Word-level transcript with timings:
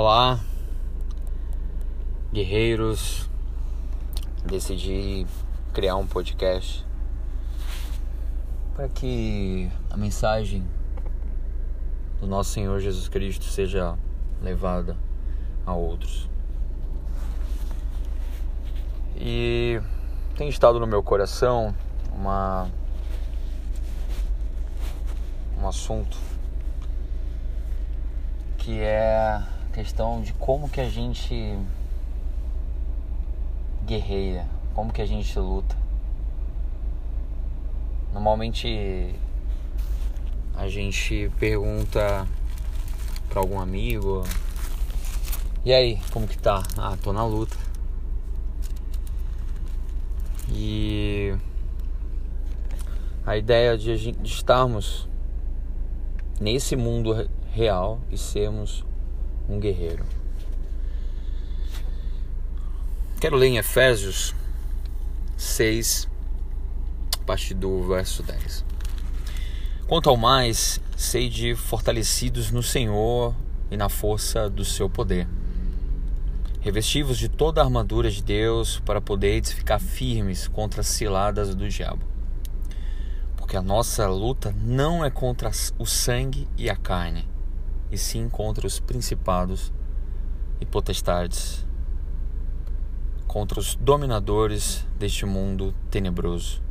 Olá, 0.00 0.38
guerreiros. 2.32 3.28
Decidi 4.46 5.26
criar 5.72 5.96
um 5.96 6.06
podcast 6.06 6.86
para 8.76 8.88
que 8.88 9.68
a 9.90 9.96
mensagem 9.96 10.64
do 12.20 12.28
nosso 12.28 12.50
Senhor 12.50 12.78
Jesus 12.78 13.08
Cristo 13.08 13.46
seja 13.46 13.98
levada 14.40 14.96
a 15.66 15.74
outros. 15.74 16.30
E 19.16 19.80
tem 20.36 20.48
estado 20.48 20.78
no 20.78 20.86
meu 20.86 21.02
coração 21.02 21.74
uma 22.14 22.70
um 25.60 25.66
assunto 25.66 26.16
que 28.58 28.78
é 28.78 29.57
questão 29.72 30.20
de 30.20 30.32
como 30.34 30.68
que 30.68 30.80
a 30.80 30.88
gente 30.88 31.58
guerreia, 33.86 34.46
como 34.74 34.92
que 34.92 35.00
a 35.00 35.06
gente 35.06 35.38
luta. 35.38 35.76
Normalmente 38.12 39.14
a 40.54 40.68
gente 40.68 41.30
pergunta 41.38 42.26
para 43.28 43.40
algum 43.40 43.60
amigo: 43.60 44.24
"E 45.64 45.72
aí, 45.72 45.98
como 46.12 46.26
que 46.26 46.38
tá?" 46.38 46.62
"Ah, 46.76 46.96
tô 47.02 47.12
na 47.12 47.24
luta." 47.24 47.56
E 50.50 51.36
a 53.24 53.36
ideia 53.36 53.76
de, 53.76 54.12
de 54.12 54.32
estarmos 54.32 55.06
nesse 56.40 56.74
mundo 56.76 57.28
real 57.52 58.00
e 58.10 58.16
sermos 58.16 58.84
um 59.48 59.58
guerreiro. 59.58 60.04
Quero 63.20 63.36
ler 63.36 63.48
em 63.48 63.56
Efésios 63.56 64.34
6, 65.36 66.08
a 67.20 67.24
partir 67.24 67.54
do 67.54 67.86
verso 67.86 68.22
10. 68.22 68.64
Quanto 69.86 70.10
ao 70.10 70.16
mais, 70.16 70.80
sede 70.96 71.54
fortalecidos 71.54 72.50
no 72.50 72.62
Senhor 72.62 73.34
e 73.70 73.76
na 73.76 73.88
força 73.88 74.50
do 74.50 74.64
seu 74.64 74.88
poder. 74.88 75.26
Revestivos 76.60 77.16
de 77.16 77.28
toda 77.28 77.60
a 77.60 77.64
armadura 77.64 78.10
de 78.10 78.22
Deus 78.22 78.80
para 78.80 79.00
poderes 79.00 79.52
ficar 79.52 79.78
firmes 79.78 80.48
contra 80.48 80.80
as 80.80 80.88
ciladas 80.88 81.54
do 81.54 81.68
diabo. 81.68 82.04
Porque 83.36 83.56
a 83.56 83.62
nossa 83.62 84.06
luta 84.08 84.54
não 84.60 85.04
é 85.04 85.10
contra 85.10 85.50
o 85.78 85.86
sangue 85.86 86.48
e 86.56 86.68
a 86.68 86.76
carne, 86.76 87.27
e 87.90 87.96
sim 87.96 88.28
contra 88.28 88.66
os 88.66 88.78
principados 88.78 89.72
e 90.60 90.66
potestades, 90.66 91.66
contra 93.26 93.58
os 93.58 93.74
dominadores 93.74 94.86
deste 94.98 95.24
mundo 95.24 95.74
tenebroso, 95.90 96.62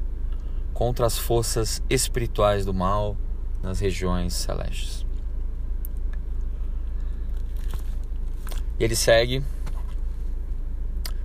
contra 0.74 1.06
as 1.06 1.18
forças 1.18 1.82
espirituais 1.90 2.66
do 2.66 2.74
mal 2.74 3.18
nas 3.62 3.80
regiões 3.80 4.34
celestes. 4.34 5.06
E 8.80 8.84
ele 8.84 8.96
segue 8.96 9.44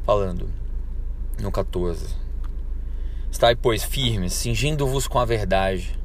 falando 0.05 0.49
no 1.39 1.53
14: 1.53 2.17
Estai, 3.31 3.55
pois, 3.55 3.85
firmes, 3.85 4.33
cingindo-vos 4.33 5.07
com 5.07 5.19
a 5.19 5.25
verdade, 5.25 5.99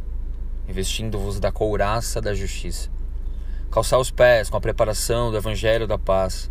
investindo-vos 0.68 1.40
da 1.40 1.52
couraça 1.52 2.20
da 2.20 2.34
justiça 2.34 2.97
calçar 3.72 4.00
os 4.00 4.12
pés 4.12 4.50
com 4.50 4.58
a 4.58 4.62
preparação 4.62 5.32
do 5.32 5.38
Evangelho 5.38 5.88
da 5.88 5.98
paz, 5.98 6.50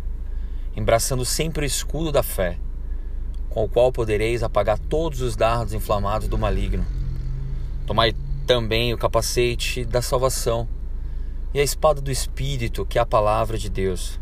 embraçando 0.75 1.25
sempre 1.25 1.65
o 1.65 1.67
escudo 1.67 2.11
da 2.11 2.21
fé, 2.21 2.57
com 3.49 3.63
o 3.63 3.69
qual 3.69 3.91
podereis 3.91 4.43
apagar 4.43 4.77
todos 4.77 5.21
os 5.21 5.35
dardos 5.35 5.73
inflamados 5.73 6.27
do 6.27 6.37
maligno. 6.37 6.85
Tomai 7.85 8.13
também 8.45 8.93
o 8.93 8.97
capacete 8.97 9.83
da 9.83 10.01
salvação 10.01 10.67
e 11.53 11.59
a 11.59 11.63
espada 11.63 11.99
do 11.99 12.11
Espírito, 12.11 12.85
que 12.85 12.99
é 12.99 13.01
a 13.01 13.05
palavra 13.05 13.57
de 13.57 13.69
Deus. 13.69 14.19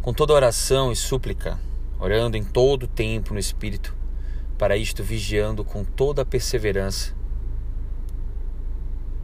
Com 0.00 0.12
toda 0.12 0.32
oração 0.32 0.90
e 0.90 0.96
súplica, 0.96 1.60
orando 2.00 2.36
em 2.36 2.42
todo 2.42 2.84
o 2.84 2.88
tempo 2.88 3.34
no 3.34 3.38
Espírito, 3.38 3.94
para 4.56 4.76
isto 4.76 5.04
vigiando 5.04 5.64
com 5.64 5.84
toda 5.84 6.22
a 6.22 6.24
perseverança 6.24 7.14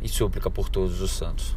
e 0.01 0.09
súplica 0.09 0.51
por 0.51 0.69
todos 0.69 1.01
os 1.01 1.11
santos. 1.11 1.57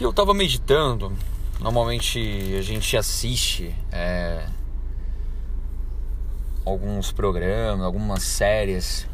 E 0.00 0.02
eu 0.02 0.08
estava 0.08 0.32
meditando. 0.32 1.12
Normalmente 1.60 2.18
a 2.58 2.62
gente 2.62 2.96
assiste 2.96 3.76
é, 3.92 4.46
alguns 6.64 7.12
programas, 7.12 7.84
algumas 7.84 8.22
séries 8.22 9.06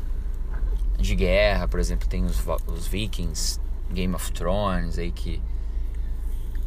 de 0.97 1.17
guerra, 1.17 1.67
por 1.67 1.81
exemplo, 1.81 2.07
tem 2.07 2.25
os, 2.25 2.41
os 2.69 2.87
Vikings, 2.87 3.59
Game 3.91 4.15
of 4.15 4.31
Thrones, 4.31 4.97
aí 4.97 5.11
que 5.11 5.43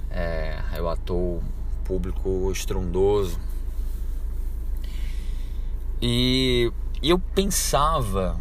é, 0.09 0.61
eu 0.75 0.89
ator 0.89 1.41
público 1.85 2.51
estrondoso. 2.51 3.39
E, 6.01 6.73
e 7.01 7.09
eu 7.09 7.19
pensava, 7.19 8.37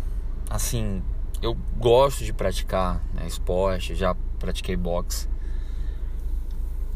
assim, 0.50 1.04
eu 1.40 1.56
gosto 1.76 2.24
de 2.24 2.32
praticar 2.32 3.00
né, 3.14 3.28
esporte, 3.28 3.94
já 3.94 4.16
pratiquei 4.40 4.76
boxe. 4.76 5.37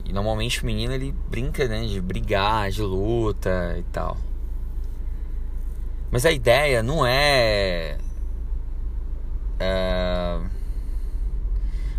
E 0.04 0.12
normalmente 0.12 0.62
o 0.62 0.66
menino 0.66 0.92
ele 0.92 1.14
brinca, 1.30 1.66
né, 1.68 1.86
de 1.86 2.00
brigar, 2.00 2.70
de 2.70 2.82
luta 2.82 3.76
e 3.78 3.82
tal. 3.84 4.16
Mas 6.10 6.26
a 6.26 6.30
ideia 6.30 6.82
não 6.82 7.06
é, 7.06 7.96
é 9.58 10.40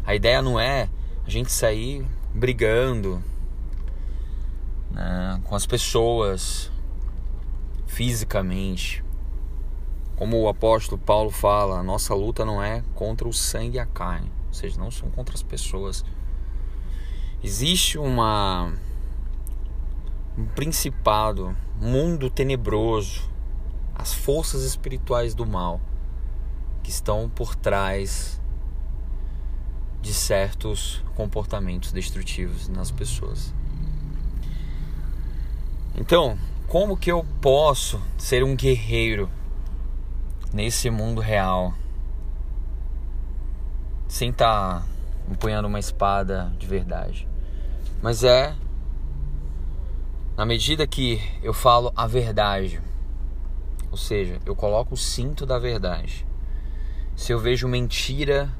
a 0.05 0.13
ideia 0.13 0.41
não 0.41 0.59
é 0.59 0.89
a 1.25 1.29
gente 1.29 1.51
sair 1.51 2.05
brigando 2.33 3.23
né, 4.91 5.41
com 5.45 5.55
as 5.55 5.65
pessoas 5.65 6.71
fisicamente. 7.87 9.03
Como 10.15 10.39
o 10.41 10.47
apóstolo 10.47 11.01
Paulo 11.01 11.31
fala, 11.31 11.79
a 11.79 11.83
nossa 11.83 12.13
luta 12.13 12.45
não 12.45 12.61
é 12.61 12.83
contra 12.93 13.27
o 13.27 13.33
sangue 13.33 13.77
e 13.77 13.79
a 13.79 13.85
carne, 13.85 14.31
ou 14.47 14.53
seja, 14.53 14.79
não 14.79 14.91
são 14.91 15.09
contra 15.09 15.33
as 15.33 15.41
pessoas 15.41 16.05
Existe 17.43 17.97
uma 17.97 18.71
um 20.37 20.45
principado, 20.45 21.53
mundo 21.79 22.29
tenebroso, 22.29 23.29
as 23.93 24.13
forças 24.13 24.63
espirituais 24.63 25.35
do 25.35 25.45
mal 25.45 25.81
que 26.81 26.89
estão 26.89 27.29
por 27.29 27.53
trás 27.53 28.41
de 30.01 30.13
certos 30.13 31.03
comportamentos 31.15 31.91
destrutivos 31.91 32.69
nas 32.69 32.91
pessoas. 32.91 33.53
Então, 35.95 36.37
como 36.67 36.95
que 36.95 37.11
eu 37.11 37.25
posso 37.41 38.01
ser 38.17 38.41
um 38.43 38.55
guerreiro 38.55 39.29
nesse 40.53 40.89
mundo 40.89 41.19
real 41.19 41.73
sem 44.07 44.29
estar 44.29 44.79
tá 44.79 44.87
empunhando 45.29 45.67
uma 45.67 45.79
espada 45.79 46.53
de 46.57 46.65
verdade? 46.65 47.32
Mas 48.03 48.21
é 48.25 48.53
na 50.35 50.45
medida 50.45 50.85
que 50.85 51.21
eu 51.41 51.53
falo 51.53 51.89
a 51.95 52.05
verdade, 52.05 52.81
ou 53.89 53.95
seja, 53.95 54.41
eu 54.45 54.53
coloco 54.53 54.93
o 54.93 54.97
cinto 54.97 55.45
da 55.45 55.57
verdade. 55.57 56.27
Se 57.15 57.31
eu 57.31 57.39
vejo 57.39 57.65
mentira, 57.65 58.51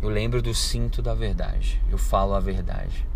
eu 0.00 0.08
lembro 0.08 0.40
do 0.40 0.54
cinto 0.54 1.02
da 1.02 1.12
verdade. 1.12 1.78
Eu 1.90 1.98
falo 1.98 2.32
a 2.32 2.40
verdade. 2.40 3.06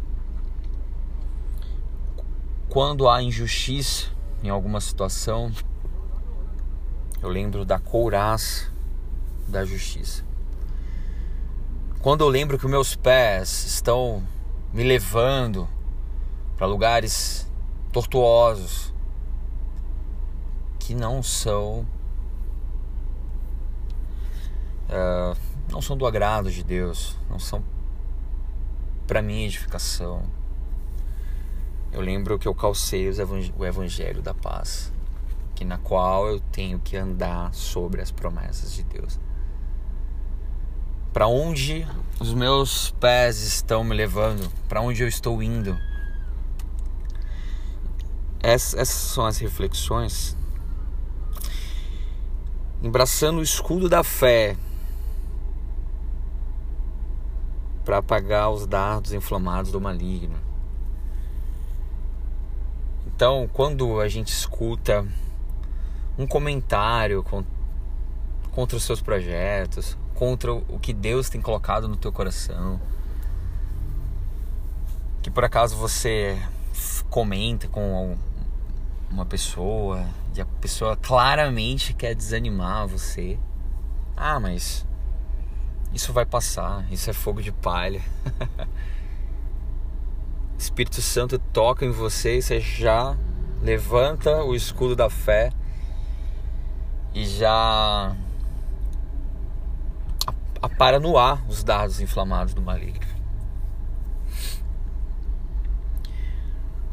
Quando 2.69 3.09
há 3.09 3.23
injustiça 3.23 4.11
em 4.43 4.51
alguma 4.51 4.83
situação, 4.83 5.51
eu 7.23 7.31
lembro 7.31 7.65
da 7.65 7.79
couraça 7.79 8.71
da 9.49 9.65
justiça. 9.65 10.27
Quando 12.03 12.21
eu 12.21 12.29
lembro 12.29 12.59
que 12.59 12.69
meus 12.69 12.95
pés 12.95 13.65
estão 13.65 14.23
me 14.73 14.83
levando 14.83 15.69
para 16.57 16.67
lugares 16.67 17.51
tortuosos 17.93 18.93
que 20.79 20.95
não 20.95 21.23
são 21.23 21.87
uh, 24.89 25.37
não 25.71 25.81
são 25.81 25.97
do 25.97 26.07
agrado 26.07 26.51
de 26.51 26.63
Deus, 26.63 27.17
não 27.29 27.39
são 27.39 27.63
para 29.07 29.23
minha 29.23 29.47
edificação. 29.47 30.23
Eu 31.93 32.01
lembro 32.01 32.39
que 32.39 32.49
eu 32.49 32.55
calcei 32.55 33.09
o 33.09 33.65
evangelho 33.65 34.23
da 34.23 34.33
paz, 34.33 34.93
que 35.55 35.65
na 35.65 35.79
qual 35.79 36.27
eu 36.29 36.41
tenho 36.41 36.79
que 36.79 36.97
andar 36.97 37.53
sobre 37.55 38.01
as 38.01 38.11
promessas 38.11 38.73
de 38.73 38.83
Deus. 38.85 39.19
Para 41.13 41.27
onde 41.27 41.87
os 42.19 42.33
meus 42.33 42.91
pés 42.93 43.43
estão 43.43 43.85
me 43.85 43.95
levando? 43.95 44.51
Para 44.67 44.81
onde 44.81 45.03
eu 45.03 45.09
estou 45.09 45.43
indo? 45.43 45.79
Essas 48.43 48.89
são 48.89 49.27
as 49.27 49.37
reflexões. 49.37 50.35
Embraçando 52.83 53.41
o 53.41 53.43
escudo 53.43 53.91
da 53.91 54.03
fé 54.03 54.57
para 57.85 57.99
apagar 57.99 58.51
os 58.51 58.67
dardos 58.67 59.13
inflamados 59.13 59.71
do 59.71 59.81
maligno. 59.81 60.37
Então, 63.07 63.49
quando 63.53 64.01
a 64.01 64.09
gente 64.09 64.29
escuta 64.29 65.07
um 66.17 66.27
comentário 66.27 67.23
contra 68.51 68.77
os 68.77 68.83
seus 68.83 69.03
projetos, 69.03 69.97
contra 70.15 70.53
o 70.53 70.79
que 70.79 70.93
Deus 70.93 71.29
tem 71.29 71.41
colocado 71.41 71.89
no 71.89 71.97
teu 71.97 72.13
coração, 72.13 72.81
que 75.23 75.31
por 75.31 75.45
acaso 75.45 75.77
você 75.77 76.41
comenta 77.11 77.69
com 77.69 78.17
uma 79.11 79.27
pessoa 79.27 80.07
e 80.35 80.41
a 80.41 80.47
pessoa 80.47 80.97
claramente 80.97 81.93
quer 81.93 82.15
desanimar 82.15 82.87
você. 82.87 83.39
Ah, 84.17 84.41
mas 84.41 84.87
isso 85.93 86.13
vai 86.13 86.25
passar, 86.25 86.87
isso 86.91 87.11
é 87.11 87.13
fogo 87.13 87.43
de 87.43 87.53
palha. 87.53 88.03
Espírito 90.57 91.03
Santo 91.03 91.39
toca 91.39 91.85
em 91.85 91.91
você 91.91 92.39
e 92.39 92.43
você 92.43 92.61
já 92.61 93.17
levanta 93.61 94.43
o 94.45 94.55
escudo 94.55 94.97
da 94.97 95.11
fé 95.11 95.53
e 97.15 97.27
já 97.27 98.17
apara 100.63 100.99
no 100.99 101.19
ar 101.19 101.45
os 101.49 101.63
dardos 101.63 102.01
inflamados 102.01 102.55
do 102.55 102.63
maligno. 102.63 103.07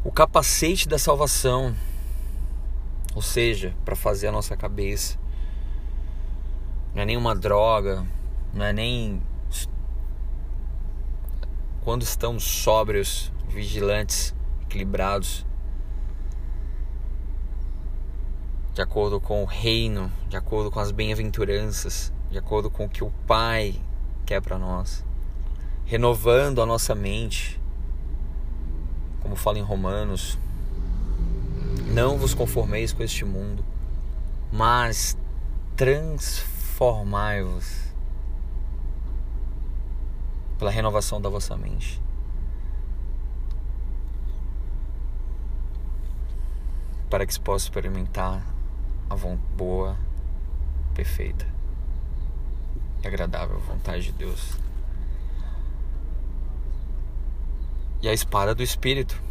O 0.04 0.12
capacete 0.12 0.90
da 0.90 0.98
salvação 0.98 1.76
ou 3.16 3.22
seja, 3.22 3.76
para 3.84 3.96
fazer 3.96 4.28
a 4.28 4.32
nossa 4.32 4.56
cabeça. 4.56 5.18
Não 6.94 7.02
é 7.02 7.06
nenhuma 7.06 7.36
droga, 7.36 8.06
não 8.54 8.66
é 8.66 8.74
nem 8.74 9.22
quando 11.82 12.04
estamos 12.04 12.44
sóbrios, 12.44 13.32
vigilantes, 13.48 14.36
equilibrados, 14.62 15.46
de 18.74 18.82
acordo 18.82 19.20
com 19.20 19.44
o 19.44 19.46
reino, 19.46 20.12
de 20.28 20.38
acordo 20.38 20.70
com 20.70 20.80
as 20.80 20.92
bem-aventuranças, 20.92 22.14
de 22.30 22.38
acordo 22.38 22.70
com 22.70 22.86
o 22.86 22.90
que 22.90 23.04
o 23.04 23.12
Pai 23.26 23.76
quer 24.26 24.42
para 24.42 24.58
nós, 24.58 25.04
renovando 25.86 26.62
a 26.62 26.66
nossa 26.66 26.94
mente, 26.94 27.60
como 29.22 29.36
fala 29.36 29.58
em 29.58 29.64
Romanos 29.64 30.38
não 31.90 32.18
vos 32.18 32.34
conformeis 32.36 32.94
com 32.94 33.04
este 33.04 33.26
mundo, 33.26 33.66
mas 34.52 35.18
transformai-vos 35.76 37.92
pela 40.60 40.70
renovação 40.70 41.20
da 41.20 41.30
vossa 41.30 41.58
mente. 41.58 42.00
Para 47.10 47.26
que 47.26 47.34
se 47.34 47.40
possa 47.40 47.66
experimentar 47.66 48.46
a 49.10 49.16
boa, 49.58 49.98
perfeita 50.94 51.59
e 53.04 53.08
agradável 53.08 53.60
vontade 53.60 54.04
de 54.04 54.12
Deus. 54.12 54.58
E 58.02 58.08
a 58.08 58.14
espada 58.14 58.56
do 58.56 58.64
Espírito 58.64 59.30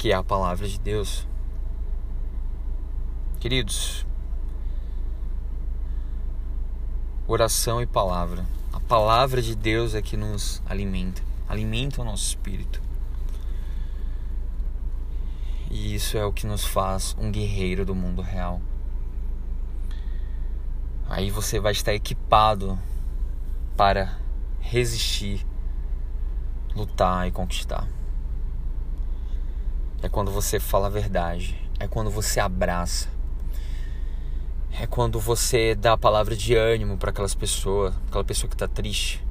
que 0.00 0.12
é 0.12 0.14
a 0.14 0.22
palavra 0.22 0.66
de 0.66 0.80
Deus. 0.80 1.28
Queridos, 3.38 4.06
oração 7.28 7.82
e 7.82 7.86
palavra. 7.86 8.46
A 8.72 8.80
palavra 8.80 9.42
de 9.42 9.54
Deus 9.54 9.94
é 9.94 10.00
que 10.00 10.16
nos 10.16 10.62
alimenta, 10.64 11.22
alimenta 11.46 12.00
o 12.00 12.04
nosso 12.06 12.24
espírito. 12.24 12.80
E 15.70 15.94
isso 15.94 16.16
é 16.16 16.24
o 16.24 16.32
que 16.32 16.46
nos 16.46 16.64
faz 16.64 17.14
um 17.20 17.30
guerreiro 17.30 17.84
do 17.84 17.94
mundo 17.94 18.22
real. 18.22 18.58
Aí 21.20 21.28
você 21.28 21.60
vai 21.60 21.72
estar 21.72 21.92
equipado 21.92 22.78
para 23.76 24.16
resistir, 24.58 25.46
lutar 26.74 27.28
e 27.28 27.30
conquistar. 27.30 27.86
É 30.02 30.08
quando 30.08 30.30
você 30.30 30.58
fala 30.58 30.86
a 30.86 30.88
verdade. 30.88 31.60
É 31.78 31.86
quando 31.86 32.10
você 32.10 32.40
abraça. 32.40 33.06
É 34.72 34.86
quando 34.86 35.20
você 35.20 35.74
dá 35.74 35.92
a 35.92 35.98
palavra 35.98 36.34
de 36.34 36.54
ânimo 36.54 36.96
para 36.96 37.10
aquelas 37.10 37.34
pessoas, 37.34 37.94
aquela 38.08 38.24
pessoa 38.24 38.48
que 38.48 38.54
está 38.54 38.66
triste. 38.66 39.22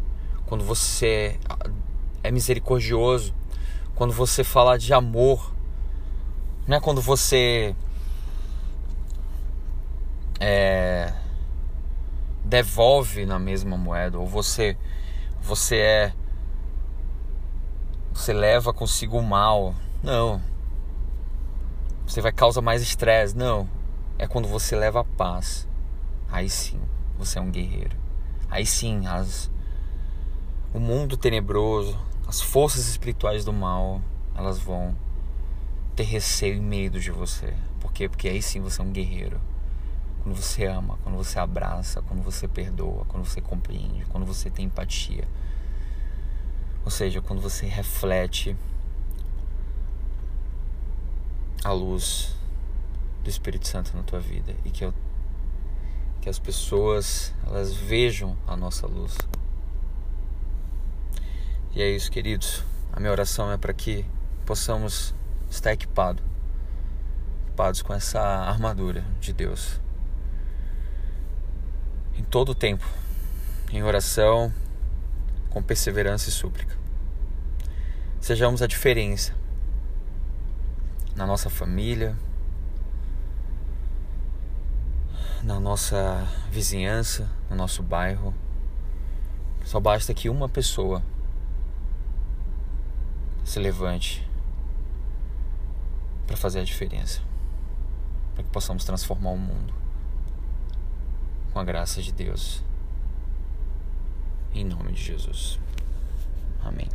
Quando 0.45 0.63
você 0.63 1.39
é 2.21 2.30
misericordioso. 2.30 3.33
Quando 3.95 4.13
você 4.13 4.44
fala 4.44 4.77
de 4.77 4.94
amor. 4.94 5.51
Não 6.68 6.77
é 6.77 6.80
quando 6.80 7.01
você 7.01 7.75
é, 10.39 11.12
devolve 12.50 13.25
na 13.25 13.40
mesma 13.40 13.78
moeda 13.78 14.19
ou 14.19 14.28
você 14.28 14.75
você 15.42 15.78
é 15.78 16.13
você 18.13 18.34
leva 18.34 18.74
consigo 18.74 19.18
o 19.18 19.24
mal. 19.24 19.74
Não 20.04 20.42
você 22.10 22.22
vai 22.22 22.31
causar 22.31 22.62
mais 22.62 22.81
estresse. 22.81 23.38
Não. 23.38 23.69
É 24.18 24.28
quando 24.28 24.48
você 24.48 24.75
leva 24.75 25.01
a 25.01 25.04
paz. 25.04 25.68
Aí 26.28 26.50
sim, 26.50 26.81
você 27.18 27.38
é 27.38 27.42
um 27.42 27.51
guerreiro. 27.51 27.96
Aí 28.50 28.66
sim, 28.66 29.06
as, 29.06 29.50
o 30.74 30.80
mundo 30.80 31.16
tenebroso, 31.16 31.98
as 32.28 32.42
forças 32.42 32.88
espirituais 32.88 33.46
do 33.46 33.54
mal, 33.54 34.01
elas 34.36 34.60
vão 34.60 34.96
ter 35.96 36.04
receio 36.04 36.56
e 36.56 36.60
medo 36.60 37.00
de 37.00 37.12
você. 37.12 37.54
Por 37.80 37.94
quê? 37.94 38.10
Porque 38.10 38.28
aí 38.28 38.42
sim 38.42 38.60
você 38.60 38.81
é 38.81 38.84
um 38.84 38.92
guerreiro. 38.92 39.40
Quando 40.24 40.36
você 40.36 40.66
ama, 40.66 40.98
quando 41.04 41.16
você 41.16 41.39
abraça, 41.39 42.01
quando 42.01 42.21
você 42.21 42.48
perdoa, 42.48 43.06
quando 43.06 43.25
você 43.25 43.42
compreende, 43.42 44.06
quando 44.06 44.25
você 44.25 44.50
tem 44.50 44.66
empatia. 44.66 45.27
Ou 46.83 46.91
seja, 46.91 47.22
quando 47.22 47.41
você 47.41 47.65
reflete 47.65 48.55
a 51.63 51.72
luz 51.72 52.36
do 53.24 53.29
Espírito 53.29 53.67
Santo 53.67 53.96
na 53.96 54.03
tua 54.03 54.20
vida 54.20 54.55
e 54.65 54.70
que, 54.70 54.84
eu, 54.84 54.93
que 56.22 56.29
as 56.29 56.39
pessoas 56.39 57.34
elas 57.46 57.74
vejam 57.74 58.38
a 58.48 58.55
nossa 58.55 58.88
luz. 58.88 59.17
E 61.75 61.82
é 61.82 61.89
isso, 61.89 62.12
queridos. 62.12 62.63
A 62.91 63.00
minha 63.00 63.12
oração 63.12 63.51
é 63.51 63.58
para 63.58 63.74
que 63.74 64.05
possamos 64.46 65.13
estar 65.50 65.72
equipados, 65.72 66.24
equipados 67.46 67.82
com 67.82 67.93
essa 67.93 68.20
armadura 68.20 69.05
de 69.20 69.32
Deus 69.32 69.79
em 72.19 72.23
todo 72.23 72.49
o 72.49 72.55
tempo, 72.55 72.85
em 73.71 73.81
oração, 73.81 74.53
com 75.49 75.63
perseverança 75.63 76.27
e 76.27 76.33
súplica. 76.33 76.75
Sejamos 78.19 78.61
a 78.61 78.67
diferença 78.67 79.33
na 81.15 81.25
nossa 81.25 81.49
família, 81.49 82.13
na 85.41 85.61
nossa 85.61 86.27
vizinhança, 86.51 87.31
no 87.49 87.55
nosso 87.55 87.81
bairro. 87.81 88.35
Só 89.63 89.79
basta 89.79 90.13
que 90.13 90.27
uma 90.27 90.49
pessoa 90.49 91.01
se 93.45 93.59
levante 93.59 94.29
para 96.27 96.35
fazer 96.35 96.59
a 96.59 96.63
diferença, 96.65 97.21
para 98.35 98.43
que 98.43 98.49
possamos 98.49 98.83
transformar 98.83 99.29
o 99.29 99.38
mundo 99.38 99.79
com 101.60 101.62
a 101.62 101.66
graça 101.66 102.01
de 102.01 102.13
Deus. 102.13 102.63
Em 104.54 104.63
nome 104.63 104.94
de 104.94 105.04
Jesus. 105.04 105.60
Amém. 106.63 106.88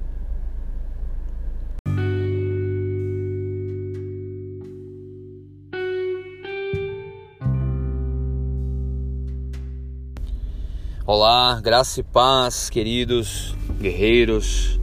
Olá, 11.06 11.60
graça 11.60 12.00
e 12.00 12.02
paz, 12.02 12.70
queridos 12.70 13.54
guerreiros 13.78 14.80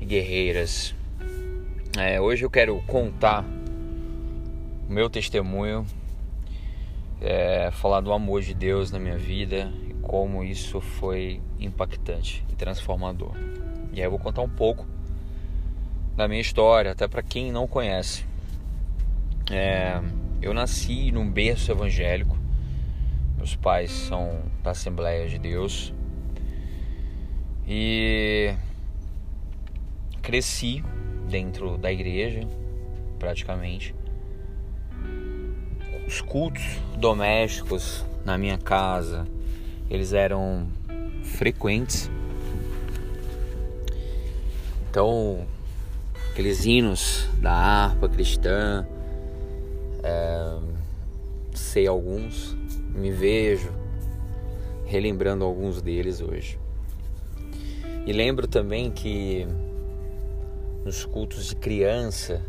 e 0.00 0.04
guerreiras. 0.04 0.92
É, 1.96 2.20
hoje 2.20 2.44
eu 2.44 2.50
quero 2.50 2.82
contar 2.82 3.44
o 4.88 4.92
meu 4.92 5.08
testemunho, 5.08 5.86
é, 7.20 7.70
falar 7.72 8.00
do 8.00 8.12
amor 8.12 8.42
de 8.42 8.54
Deus 8.54 8.90
na 8.90 8.98
minha 8.98 9.18
vida, 9.18 9.72
como 10.02 10.44
isso 10.44 10.80
foi 10.80 11.40
impactante 11.58 12.44
e 12.50 12.54
transformador. 12.54 13.32
E 13.92 14.00
aí 14.00 14.06
eu 14.06 14.10
vou 14.10 14.18
contar 14.18 14.42
um 14.42 14.48
pouco 14.48 14.86
da 16.16 16.26
minha 16.26 16.40
história, 16.40 16.92
até 16.92 17.06
para 17.06 17.22
quem 17.22 17.52
não 17.52 17.66
conhece. 17.66 18.24
É, 19.50 20.00
eu 20.42 20.52
nasci 20.52 21.10
num 21.10 21.30
berço 21.30 21.70
evangélico. 21.70 22.36
Meus 23.36 23.54
pais 23.54 23.90
são 23.90 24.42
da 24.62 24.72
Assembleia 24.72 25.28
de 25.28 25.38
Deus. 25.38 25.92
E 27.66 28.54
cresci 30.22 30.82
dentro 31.28 31.78
da 31.78 31.92
igreja, 31.92 32.40
praticamente. 33.18 33.94
Os 36.08 36.22
cultos 36.22 36.64
domésticos 36.96 38.02
na 38.24 38.38
minha 38.38 38.56
casa, 38.56 39.26
eles 39.90 40.14
eram 40.14 40.66
frequentes. 41.22 42.10
Então, 44.88 45.46
aqueles 46.30 46.64
hinos 46.64 47.28
da 47.42 47.52
harpa 47.52 48.08
cristã, 48.08 48.86
é, 50.02 50.58
sei 51.52 51.86
alguns, 51.86 52.56
me 52.94 53.10
vejo 53.10 53.70
relembrando 54.86 55.44
alguns 55.44 55.82
deles 55.82 56.22
hoje. 56.22 56.58
E 58.06 58.14
lembro 58.14 58.48
também 58.48 58.90
que 58.90 59.46
nos 60.86 61.04
cultos 61.04 61.48
de 61.48 61.56
criança 61.56 62.40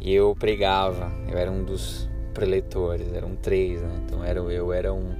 eu 0.00 0.34
pregava, 0.34 1.12
eu 1.28 1.36
era 1.36 1.50
um 1.50 1.62
dos 1.62 2.08
preletores, 2.34 3.12
eram 3.14 3.36
três, 3.36 3.80
né? 3.80 4.02
Então 4.04 4.22
era, 4.24 4.40
eu 4.40 4.72
era 4.72 4.92
um, 4.92 5.14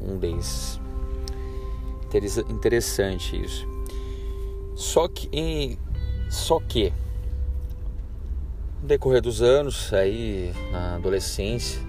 um 0.00 0.18
desses. 0.18 0.80
Interessante 2.50 3.40
isso. 3.40 3.66
Só 4.74 5.08
que 5.08 5.28
em, 5.32 5.78
só 6.28 6.58
que, 6.60 6.92
no 8.82 8.88
decorrer 8.88 9.22
dos 9.22 9.42
anos, 9.42 9.92
aí 9.92 10.52
na 10.72 10.96
adolescência, 10.96 11.80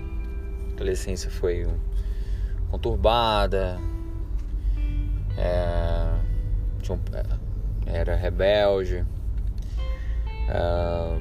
a 0.70 0.74
adolescência 0.74 1.30
foi 1.32 1.68
conturbada, 2.70 3.80
é, 5.38 6.20
um, 6.92 7.00
era 7.86 8.16
rebelde, 8.16 9.06
é, 10.50 11.20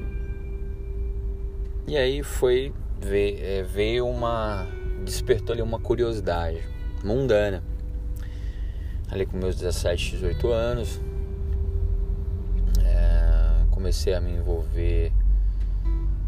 e 1.87 1.97
aí 1.97 2.23
foi 2.23 2.73
é, 3.01 3.63
veio 3.63 4.07
uma 4.07 4.67
despertou 5.03 5.53
ali 5.53 5.61
uma 5.61 5.79
curiosidade 5.79 6.61
mundana 7.03 7.63
ali 9.09 9.25
com 9.25 9.37
meus 9.37 9.55
17, 9.55 10.11
18 10.11 10.51
anos 10.51 10.99
comecei 13.79 14.13
a 14.13 14.19
me 14.19 14.33
envolver 14.33 15.09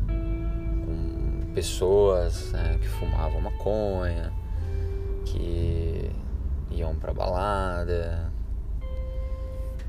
com 0.07 1.53
pessoas 1.53 2.53
né, 2.53 2.77
que 2.79 2.87
fumavam 2.87 3.41
maconha, 3.41 4.31
que 5.25 6.09
iam 6.71 6.95
pra 6.95 7.13
balada 7.13 8.31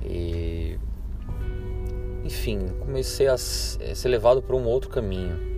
e 0.04 0.76
enfim, 2.24 2.66
comecei 2.80 3.28
a 3.28 3.38
ser 3.38 4.08
levado 4.08 4.42
para 4.42 4.56
um 4.56 4.64
outro 4.64 4.90
caminho. 4.90 5.51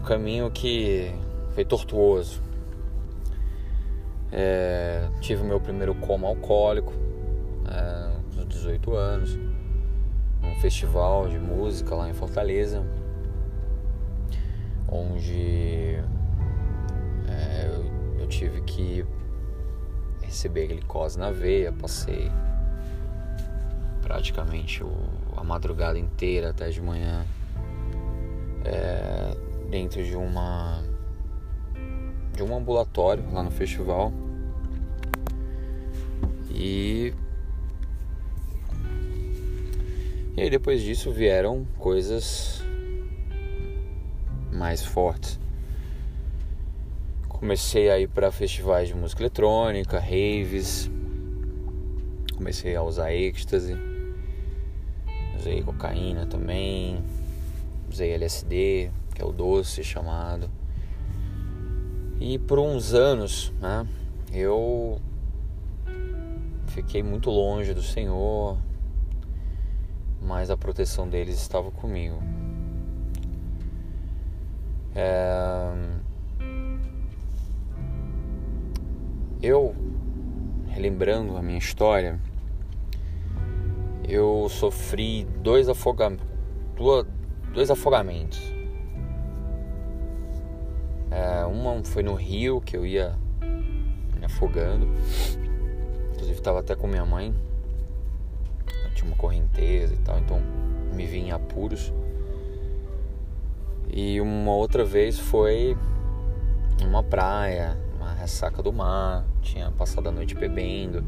Um 0.00 0.02
caminho 0.02 0.50
que 0.50 1.12
foi 1.54 1.64
tortuoso. 1.64 2.42
É, 4.32 5.08
tive 5.20 5.42
meu 5.42 5.60
primeiro 5.60 5.94
coma 5.94 6.26
alcoólico 6.28 6.92
é, 7.68 8.38
aos 8.38 8.46
18 8.48 8.94
anos 8.94 9.38
um 10.42 10.54
festival 10.60 11.28
de 11.28 11.38
música 11.38 11.94
lá 11.94 12.08
em 12.08 12.14
Fortaleza, 12.14 12.82
onde 14.88 15.96
é, 17.28 17.66
eu, 17.66 18.20
eu, 18.20 18.26
tive 18.26 18.62
que 18.62 19.04
receber 20.22 20.68
glicose 20.68 21.18
na 21.18 21.30
veia, 21.30 21.72
passei 21.72 22.30
praticamente 24.00 24.82
o, 24.82 24.92
a 25.36 25.44
madrugada 25.44 25.98
inteira 25.98 26.50
até 26.50 26.70
de 26.70 26.80
manhã 26.80 27.24
é, 28.64 29.36
dentro 29.70 30.02
de 30.02 30.16
uma 30.16 30.82
de 32.34 32.42
um 32.42 32.56
ambulatório 32.56 33.24
lá 33.32 33.42
no 33.42 33.50
festival 33.50 34.12
e 36.50 37.14
E 40.36 40.44
aí 40.44 40.48
depois 40.48 40.80
disso 40.80 41.12
vieram 41.12 41.66
coisas 41.78 42.62
mais 44.50 44.82
fortes. 44.82 45.38
Comecei 47.28 47.90
a 47.90 47.98
ir 47.98 48.08
para 48.08 48.32
festivais 48.32 48.88
de 48.88 48.94
música 48.94 49.20
eletrônica, 49.20 49.98
raves. 49.98 50.90
Comecei 52.34 52.74
a 52.74 52.82
usar 52.82 53.12
êxtase. 53.12 53.76
Usei 55.38 55.62
cocaína 55.62 56.24
também. 56.24 57.04
Usei 57.90 58.12
LSD, 58.12 58.90
que 59.20 59.24
é 59.24 59.26
o 59.26 59.32
doce 59.32 59.84
chamado. 59.84 60.50
E 62.18 62.38
por 62.38 62.58
uns 62.58 62.94
anos, 62.94 63.52
né, 63.60 63.86
eu 64.32 64.98
fiquei 66.68 67.02
muito 67.02 67.28
longe 67.28 67.74
do 67.74 67.82
Senhor, 67.82 68.56
mas 70.22 70.48
a 70.48 70.56
proteção 70.56 71.06
deles 71.06 71.38
estava 71.38 71.70
comigo. 71.70 72.16
É... 74.94 75.70
Eu, 79.42 79.74
relembrando 80.66 81.36
a 81.36 81.42
minha 81.42 81.58
história, 81.58 82.18
eu 84.08 84.48
sofri 84.48 85.24
dois, 85.42 85.68
afoga... 85.68 86.16
dois 87.52 87.70
afogamentos. 87.70 88.59
É, 91.10 91.44
uma 91.44 91.82
foi 91.84 92.02
no 92.02 92.14
rio 92.14 92.60
que 92.60 92.76
eu 92.76 92.86
ia 92.86 93.16
me 94.18 94.24
afogando. 94.24 94.86
Inclusive 96.12 96.38
estava 96.38 96.60
até 96.60 96.74
com 96.74 96.86
minha 96.86 97.04
mãe 97.04 97.34
tinha 99.00 99.10
uma 99.10 99.16
correnteza 99.16 99.94
e 99.94 99.98
tal, 99.98 100.18
então 100.18 100.40
me 100.92 101.06
vi 101.06 101.18
em 101.18 101.30
apuros. 101.32 101.92
E 103.92 104.20
uma 104.20 104.54
outra 104.54 104.84
vez 104.84 105.18
foi 105.18 105.76
numa 106.80 107.02
praia, 107.02 107.76
uma 107.96 108.12
ressaca 108.12 108.62
do 108.62 108.72
mar, 108.72 109.24
tinha 109.42 109.70
passado 109.72 110.08
a 110.08 110.12
noite 110.12 110.34
bebendo, 110.34 111.04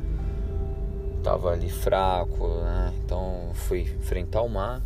tava 1.23 1.51
ali 1.51 1.69
fraco, 1.69 2.49
né? 2.49 2.93
Então 3.05 3.51
fui 3.55 3.83
enfrentar 3.83 4.43
o 4.43 4.49
mar 4.49 4.83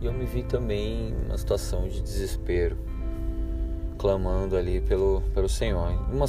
e 0.00 0.06
eu 0.06 0.12
me 0.12 0.24
vi 0.24 0.42
também 0.42 1.12
numa 1.12 1.36
situação 1.36 1.86
de 1.86 2.00
desespero, 2.00 2.78
clamando 4.02 4.56
ali 4.56 4.82
pelo, 4.82 5.22
pelo 5.32 5.48
Senhor. 5.48 5.88
Uma, 6.12 6.26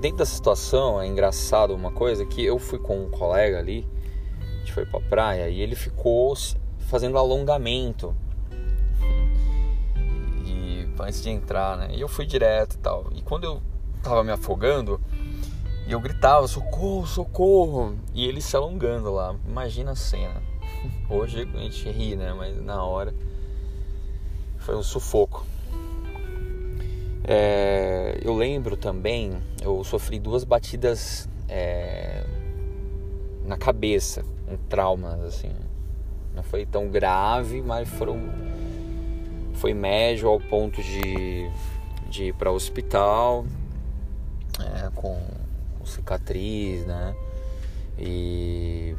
dentro 0.00 0.18
dessa 0.18 0.34
situação 0.34 1.00
é 1.00 1.06
engraçado 1.06 1.74
uma 1.74 1.90
coisa 1.90 2.26
que 2.26 2.44
eu 2.44 2.58
fui 2.58 2.78
com 2.78 3.04
um 3.04 3.10
colega 3.10 3.58
ali 3.58 3.88
gente 4.64 4.72
foi 4.72 4.86
pra 4.86 5.00
praia 5.00 5.48
e 5.50 5.60
ele 5.60 5.76
ficou 5.76 6.34
fazendo 6.88 7.18
alongamento. 7.18 8.16
E 10.46 10.88
antes 10.98 11.22
de 11.22 11.28
entrar, 11.28 11.76
né? 11.76 11.88
E 11.92 12.00
eu 12.00 12.08
fui 12.08 12.24
direto 12.24 12.74
e 12.74 12.78
tal. 12.78 13.10
E 13.14 13.20
quando 13.20 13.44
eu 13.44 13.62
tava 14.02 14.24
me 14.24 14.32
afogando, 14.32 14.98
eu 15.86 16.00
gritava: 16.00 16.48
socorro, 16.48 17.06
socorro! 17.06 17.96
E 18.14 18.26
ele 18.26 18.40
se 18.40 18.56
alongando 18.56 19.12
lá. 19.12 19.36
Imagina 19.46 19.92
a 19.92 19.96
cena. 19.96 20.42
Hoje 21.08 21.42
a 21.42 21.58
gente 21.58 21.90
ri, 21.90 22.16
né? 22.16 22.32
Mas 22.32 22.60
na 22.62 22.82
hora 22.82 23.14
foi 24.58 24.74
um 24.74 24.82
sufoco. 24.82 25.44
É, 27.26 28.18
eu 28.22 28.34
lembro 28.34 28.76
também, 28.76 29.32
eu 29.62 29.82
sofri 29.82 30.18
duas 30.18 30.44
batidas 30.44 31.28
é, 31.48 32.24
na 33.46 33.56
cabeça 33.56 34.24
um 34.48 34.56
trauma, 34.56 35.14
assim. 35.26 35.52
Não 36.34 36.42
foi 36.42 36.66
tão 36.66 36.88
grave, 36.88 37.62
mas 37.62 37.88
foram 37.88 38.18
foi 39.54 39.72
médio 39.72 40.28
ao 40.28 40.40
ponto 40.40 40.82
de, 40.82 41.48
de 42.08 42.24
ir 42.24 42.34
para 42.34 42.50
o 42.50 42.54
hospital 42.54 43.46
é, 44.58 44.90
com, 44.94 45.18
com, 45.78 45.86
cicatriz, 45.86 46.84
né? 46.84 47.14
E 47.98 48.96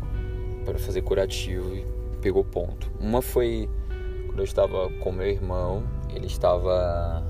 para 0.64 0.80
fazer 0.80 1.02
curativo 1.02 1.76
e 1.76 1.86
pegou 2.22 2.44
ponto. 2.44 2.90
Uma 3.00 3.22
foi 3.22 3.70
quando 4.28 4.40
eu 4.40 4.46
estava 4.46 4.90
com 5.02 5.12
meu 5.12 5.28
irmão, 5.28 5.84
ele 6.10 6.26
estava 6.26 7.24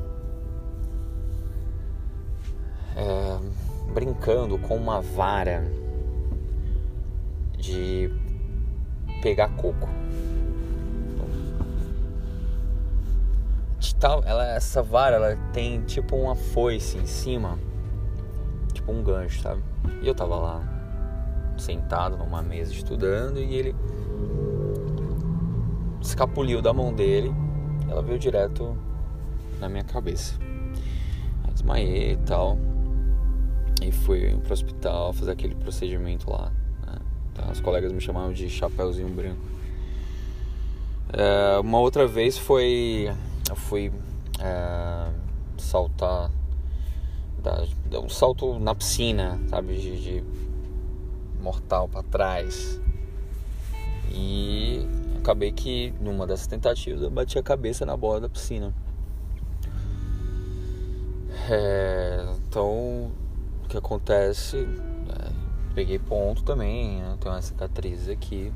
é, 2.96 3.94
brincando 3.94 4.58
com 4.58 4.76
uma 4.76 5.02
vara 5.02 5.64
de 7.58 8.10
pegar 9.22 9.50
coco. 9.50 9.90
Tal, 13.98 14.22
ela, 14.26 14.46
essa 14.50 14.84
vara 14.84 15.16
ela 15.16 15.38
tem 15.54 15.82
tipo 15.82 16.16
uma 16.18 16.36
foice 16.36 16.98
em 16.98 17.06
cima, 17.06 17.58
tipo 18.74 18.92
um 18.92 19.02
gancho, 19.02 19.42
sabe? 19.42 19.64
E 20.02 20.08
eu 20.08 20.14
tava 20.14 20.36
lá 20.36 20.62
sentado 21.58 22.18
numa 22.18 22.42
mesa 22.42 22.74
estudando 22.74 23.40
e 23.40 23.56
ele 23.56 23.76
escapuliu 26.02 26.62
da 26.62 26.74
mão 26.74 26.94
dele. 26.94 27.34
Ela 27.90 28.02
veio 28.02 28.20
direto 28.20 28.78
na 29.60 29.70
minha 29.70 29.84
cabeça. 29.84 30.36
Desmaiei 31.54 32.12
e 32.12 32.18
tal. 32.18 32.58
E 33.82 33.92
fui 33.92 34.36
pro 34.44 34.54
hospital 34.54 35.14
fazer 35.14 35.32
aquele 35.32 35.56
procedimento 35.56 36.30
lá. 36.30 36.52
Né? 36.86 37.00
Então, 37.32 37.52
os 37.52 37.60
colegas 37.60 37.92
me 37.92 38.02
chamavam 38.02 38.34
de 38.34 38.50
chapéuzinho 38.50 39.10
branco. 39.10 39.42
É, 41.14 41.60
uma 41.60 41.80
outra 41.80 42.08
vez 42.08 42.38
foi. 42.38 43.12
Eu 43.50 43.56
fui 43.56 43.92
é, 44.40 45.12
saltar. 45.58 46.32
Dar 47.44 48.00
um 48.00 48.10
salto 48.10 48.58
na 48.58 48.74
piscina, 48.74 49.40
sabe? 49.50 49.78
de, 49.78 50.02
de 50.02 50.24
mortal 51.40 51.88
para 51.88 52.02
trás. 52.02 52.82
E 54.12 54.88
acabei 55.20 55.52
que 55.52 55.94
numa 56.02 56.26
dessas 56.26 56.48
tentativas 56.48 57.02
eu 57.02 57.10
bati 57.12 57.38
a 57.38 57.44
cabeça 57.44 57.86
na 57.86 57.96
borda 57.96 58.22
da 58.22 58.30
piscina. 58.30 58.74
É, 61.50 62.26
então 62.48 63.12
o 63.66 63.68
que 63.68 63.78
acontece? 63.78 64.58
É, 64.58 65.32
peguei 65.74 66.00
ponto 66.00 66.44
também, 66.44 67.02
né? 67.02 67.18
uma 67.26 67.42
cicatriz 67.42 68.08
aqui. 68.08 68.52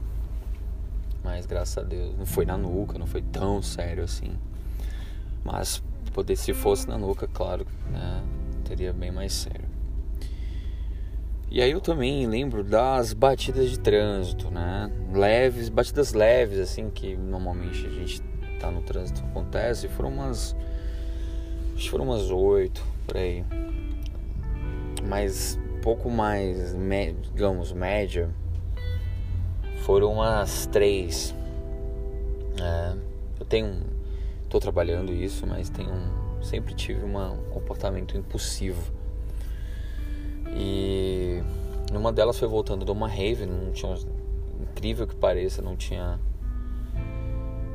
Mas 1.24 1.46
graças 1.46 1.78
a 1.78 1.86
Deus 1.86 2.18
não 2.18 2.26
foi 2.26 2.46
na 2.46 2.58
nuca, 2.58 2.98
não 2.98 3.08
foi 3.08 3.22
tão 3.22 3.62
sério 3.62 4.04
assim. 4.04 4.32
Mas 5.44 5.84
poder 6.14 6.36
se 6.36 6.54
fosse 6.54 6.88
na 6.88 6.98
nuca, 6.98 7.28
claro, 7.28 7.66
né? 7.92 8.24
teria 8.64 8.94
bem 8.94 9.12
mais 9.12 9.34
sério. 9.34 9.68
E 11.52 11.62
aí 11.62 11.72
eu 11.72 11.82
também 11.82 12.28
lembro 12.28 12.64
das 12.64 13.12
batidas 13.12 13.72
de 13.72 13.80
trânsito, 13.80 14.52
né? 14.52 14.92
Leves, 15.12 15.68
batidas 15.68 16.14
leves, 16.14 16.60
assim, 16.60 16.92
que 16.92 17.16
normalmente 17.18 17.88
a 17.88 17.90
gente 17.90 18.22
tá 18.60 18.70
no 18.70 18.84
trânsito 18.84 19.24
acontece. 19.26 19.88
Foram 19.88 20.10
umas. 20.10 20.56
Acho 21.74 21.84
que 21.86 21.90
foram 21.90 22.06
umas 22.06 22.30
oito 22.30 22.84
por 23.08 23.18
aí. 23.18 23.44
Mas 25.04 25.60
pouco 25.82 26.10
mais, 26.10 26.76
digamos, 27.24 27.72
média. 27.72 28.30
Foram 29.84 30.14
umas 30.14 30.66
três. 30.68 31.36
É, 32.62 32.96
eu 33.40 33.46
tenho. 33.46 33.82
tô 34.50 34.60
trabalhando 34.60 35.14
isso, 35.14 35.48
mas 35.48 35.70
tenho. 35.70 35.92
Sempre 36.42 36.74
tive 36.74 37.04
uma, 37.04 37.32
um 37.32 37.44
comportamento 37.50 38.18
impulsivo 38.18 39.00
e 40.56 41.42
numa 41.92 42.12
delas 42.12 42.38
foi 42.38 42.48
voltando 42.48 42.86
de 42.86 42.92
uma 42.92 43.08
rave, 43.08 43.46
não 43.46 43.72
tinha 43.72 43.96
incrível 44.60 45.08
que 45.08 45.16
pareça, 45.16 45.62
não 45.62 45.76
tinha 45.76 46.20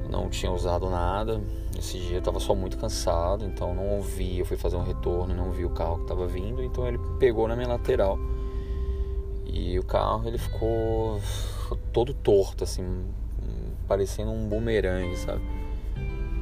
não 0.08 0.28
tinha 0.28 0.50
usado 0.52 0.88
nada. 0.88 1.40
Esse 1.78 1.98
dia 1.98 2.18
eu 2.18 2.22
tava 2.22 2.38
só 2.40 2.54
muito 2.54 2.78
cansado, 2.78 3.44
então 3.44 3.74
não 3.74 3.96
ouvi, 3.96 4.38
eu 4.38 4.46
fui 4.46 4.56
fazer 4.56 4.76
um 4.76 4.82
retorno 4.82 5.34
não 5.34 5.50
vi 5.50 5.64
o 5.64 5.70
carro 5.70 5.98
que 5.98 6.06
tava 6.06 6.26
vindo, 6.26 6.62
então 6.62 6.86
ele 6.86 6.98
pegou 7.18 7.48
na 7.48 7.56
minha 7.56 7.68
lateral. 7.68 8.18
E 9.46 9.78
o 9.78 9.84
carro 9.84 10.28
ele 10.28 10.38
ficou 10.38 11.20
todo 11.92 12.14
torto 12.14 12.64
assim, 12.64 13.04
parecendo 13.86 14.30
um 14.30 14.48
bumerangue, 14.48 15.16
sabe? 15.16 15.42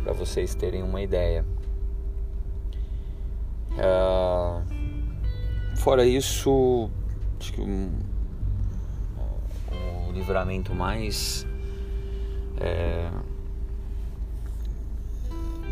Para 0.02 0.12
vocês 0.12 0.54
terem 0.54 0.82
uma 0.82 1.00
ideia. 1.00 1.44
Uh, 3.72 4.82
Fora 5.82 6.06
isso, 6.06 6.88
acho 7.40 7.52
que 7.52 7.60
o, 7.60 7.90
o 10.08 10.12
livramento 10.12 10.72
mais 10.72 11.44
é, 12.60 13.10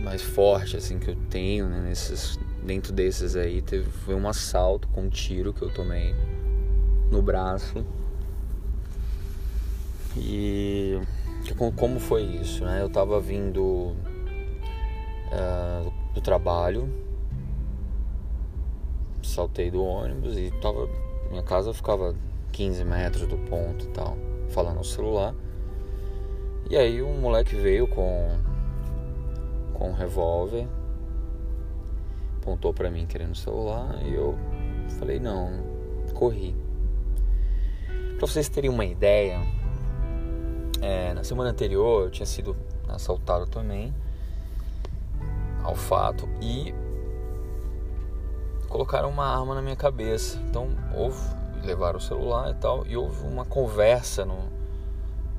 mais 0.02 0.22
forte 0.22 0.76
assim 0.76 0.98
que 0.98 1.10
eu 1.10 1.16
tenho 1.28 1.68
né, 1.68 1.80
nesses 1.80 2.38
dentro 2.64 2.92
desses 2.92 3.36
aí 3.36 3.62
teve 3.62 3.90
foi 3.90 4.14
um 4.14 4.28
assalto 4.28 4.88
com 4.88 5.02
um 5.02 5.08
tiro 5.08 5.52
que 5.52 5.62
eu 5.62 5.72
tomei 5.72 6.14
no 7.10 7.22
braço 7.22 7.84
e 10.16 10.98
como 11.76 12.00
foi 12.00 12.22
isso 12.22 12.64
né 12.64 12.82
eu 12.82 12.88
tava 12.88 13.20
vindo 13.20 13.94
uh, 15.32 15.92
do 16.14 16.20
trabalho 16.20 16.88
saltei 19.30 19.70
do 19.70 19.82
ônibus 19.82 20.36
e 20.36 20.50
tava. 20.60 20.88
Minha 21.30 21.42
casa 21.42 21.72
ficava 21.72 22.14
15 22.52 22.84
metros 22.84 23.26
do 23.26 23.38
ponto 23.38 23.84
e 23.84 23.88
tal, 23.88 24.16
falando 24.48 24.78
no 24.78 24.84
celular. 24.84 25.34
E 26.68 26.76
aí 26.76 27.02
um 27.02 27.20
moleque 27.20 27.54
veio 27.54 27.86
com 27.86 28.36
com 29.80 29.88
um 29.88 29.94
revólver, 29.94 30.68
apontou 32.36 32.74
para 32.74 32.90
mim 32.90 33.06
querendo 33.06 33.32
o 33.32 33.34
celular 33.34 33.98
e 34.04 34.12
eu 34.12 34.36
falei 34.98 35.18
não, 35.18 35.50
corri. 36.12 36.54
Para 38.18 38.26
vocês 38.26 38.46
terem 38.50 38.68
uma 38.68 38.84
ideia, 38.84 39.40
é, 40.82 41.14
na 41.14 41.24
semana 41.24 41.48
anterior 41.48 42.04
eu 42.04 42.10
tinha 42.10 42.26
sido 42.26 42.54
assaltado 42.88 43.46
também 43.46 43.94
ao 45.64 45.74
fato 45.74 46.28
e 46.42 46.74
colocaram 48.68 49.08
uma 49.08 49.24
arma 49.24 49.54
na 49.54 49.62
minha 49.62 49.76
cabeça. 49.76 50.38
Então 50.40 50.68
houve, 50.94 51.18
levaram 51.64 51.96
o 51.96 52.02
celular 52.02 52.50
e 52.50 52.54
tal, 52.56 52.86
e 52.86 52.98
houve 52.98 53.26
uma 53.26 53.46
conversa 53.46 54.26
no, 54.26 54.40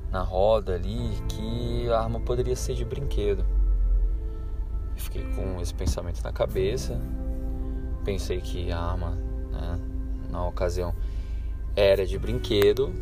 na 0.10 0.23
roda 0.23 0.73
ali 0.73 1.12
que 1.30 1.88
a 1.91 1.99
arma 1.99 2.19
poderia 2.19 2.56
ser 2.56 2.73
de 2.73 2.84
brinquedo. 2.84 3.61
Eu 5.01 5.05
fiquei 5.05 5.23
com 5.33 5.59
esse 5.59 5.73
pensamento 5.73 6.23
na 6.23 6.31
cabeça, 6.31 7.01
pensei 8.05 8.39
que 8.39 8.71
a 8.71 8.79
arma, 8.79 9.17
né, 9.51 9.79
na 10.29 10.45
ocasião, 10.45 10.93
era 11.75 12.05
de 12.05 12.19
brinquedo, 12.19 12.93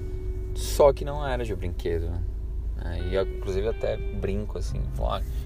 só 0.55 0.93
que 0.93 1.03
não 1.03 1.27
era 1.27 1.43
de 1.43 1.53
brinquedo. 1.53 2.09
Né? 2.77 3.01
E 3.11 3.37
inclusive 3.37 3.67
até 3.67 3.97
brinco 3.97 4.57
assim, 4.57 4.81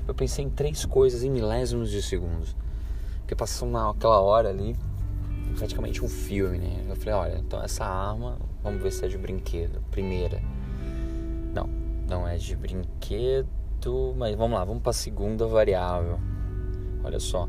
eu 0.07 0.13
pensei 0.13 0.45
em 0.45 0.49
três 0.49 0.85
coisas 0.85 1.23
em 1.23 1.31
milésimos 1.31 1.89
de 1.89 2.03
segundos. 2.03 2.55
Porque 3.21 3.33
passou 3.33 3.67
naquela 3.67 4.19
hora 4.21 4.49
ali, 4.49 4.75
praticamente 5.57 6.05
um 6.05 6.09
filme, 6.09 6.59
né? 6.59 6.85
Eu 6.87 6.95
falei, 6.95 7.13
olha, 7.13 7.39
então 7.39 7.63
essa 7.63 7.83
arma, 7.83 8.37
vamos 8.61 8.81
ver 8.81 8.91
se 8.91 9.03
é 9.03 9.07
de 9.07 9.17
brinquedo. 9.17 9.81
Primeira. 9.89 10.39
Não, 11.51 11.67
não 12.07 12.27
é 12.27 12.37
de 12.37 12.55
brinquedo, 12.55 13.47
mas 14.15 14.35
vamos 14.35 14.59
lá, 14.59 14.63
vamos 14.63 14.83
para 14.83 14.91
a 14.91 14.93
segunda 14.93 15.47
variável. 15.47 16.19
Olha 17.03 17.19
só. 17.19 17.47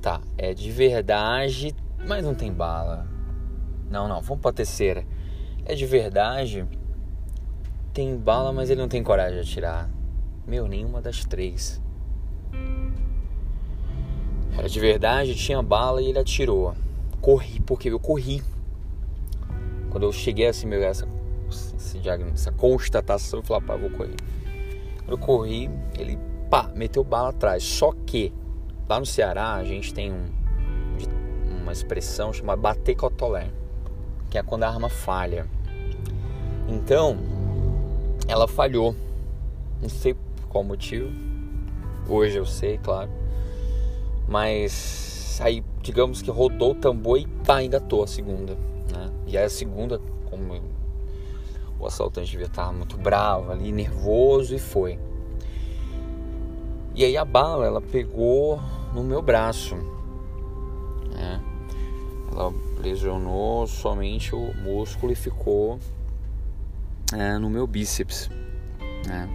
Tá, 0.00 0.20
é 0.36 0.52
de 0.52 0.70
verdade, 0.70 1.74
mas 2.06 2.24
não 2.24 2.34
tem 2.34 2.52
bala. 2.52 3.06
Não, 3.90 4.08
não, 4.08 4.20
vamos 4.20 4.40
para 4.40 4.50
a 4.50 4.54
terceira. 4.54 5.04
É 5.64 5.74
de 5.74 5.86
verdade, 5.86 6.66
tem 7.92 8.16
bala, 8.16 8.52
mas 8.52 8.70
ele 8.70 8.80
não 8.80 8.88
tem 8.88 9.02
coragem 9.02 9.40
de 9.40 9.48
atirar. 9.48 9.88
Meu, 10.46 10.66
nenhuma 10.66 11.00
das 11.00 11.24
três. 11.24 11.80
Era 14.56 14.68
de 14.68 14.80
verdade, 14.80 15.34
tinha 15.34 15.62
bala 15.62 16.02
e 16.02 16.08
ele 16.08 16.18
atirou. 16.18 16.74
Corri, 17.20 17.60
porque 17.60 17.88
eu 17.88 18.00
corri. 18.00 18.42
Quando 19.90 20.04
eu 20.04 20.12
cheguei 20.12 20.46
assim, 20.48 20.66
meu, 20.66 20.82
essa, 20.82 21.06
essa 22.32 22.50
constatação, 22.52 23.38
eu 23.38 23.44
falei, 23.44 23.66
pá, 23.66 23.76
vou 23.76 23.90
correr. 23.90 24.16
Quando 24.98 25.10
eu 25.10 25.18
corri, 25.18 25.70
ele 25.98 26.18
pá, 26.52 26.70
meteu 26.74 27.02
bala 27.02 27.30
atrás. 27.30 27.62
Só 27.62 27.92
que 28.04 28.30
lá 28.86 29.00
no 29.00 29.06
Ceará 29.06 29.54
a 29.54 29.64
gente 29.64 29.94
tem 29.94 30.12
um, 30.12 30.26
uma 31.62 31.72
expressão 31.72 32.30
chamada 32.30 32.60
bater 32.60 32.94
cotolé, 32.94 33.48
que 34.28 34.36
é 34.36 34.42
quando 34.42 34.64
a 34.64 34.68
arma 34.68 34.90
falha. 34.90 35.46
Então, 36.68 37.16
ela 38.28 38.46
falhou. 38.46 38.94
Não 39.80 39.88
sei 39.88 40.14
qual 40.50 40.62
motivo. 40.62 41.10
Hoje 42.06 42.36
eu 42.36 42.44
sei, 42.44 42.76
claro. 42.76 43.10
Mas 44.28 45.40
aí, 45.42 45.64
digamos 45.80 46.20
que 46.20 46.30
rodou 46.30 46.72
o 46.72 46.74
tambor 46.74 47.18
e 47.18 47.26
pá, 47.26 47.62
engatou 47.62 48.04
a 48.04 48.06
segunda. 48.06 48.56
Né? 48.92 49.10
E 49.26 49.38
aí 49.38 49.44
a 49.44 49.50
segunda, 49.50 49.98
como 50.28 50.60
o 51.80 51.86
assaltante 51.86 52.30
devia 52.30 52.46
estar 52.46 52.70
muito 52.74 52.98
bravo 52.98 53.50
ali, 53.50 53.72
nervoso, 53.72 54.54
e 54.54 54.58
foi. 54.58 54.98
E 56.94 57.04
aí 57.04 57.16
a 57.16 57.24
bala, 57.24 57.66
ela 57.66 57.80
pegou 57.80 58.60
no 58.94 59.02
meu 59.02 59.22
braço. 59.22 59.76
Né? 61.10 61.40
Ela 62.30 62.52
lesionou 62.82 63.66
somente 63.66 64.34
o 64.34 64.52
músculo 64.54 65.12
e 65.12 65.16
ficou 65.16 65.78
é, 67.12 67.38
no 67.38 67.48
meu 67.48 67.66
bíceps, 67.66 68.28
né? 69.06 69.28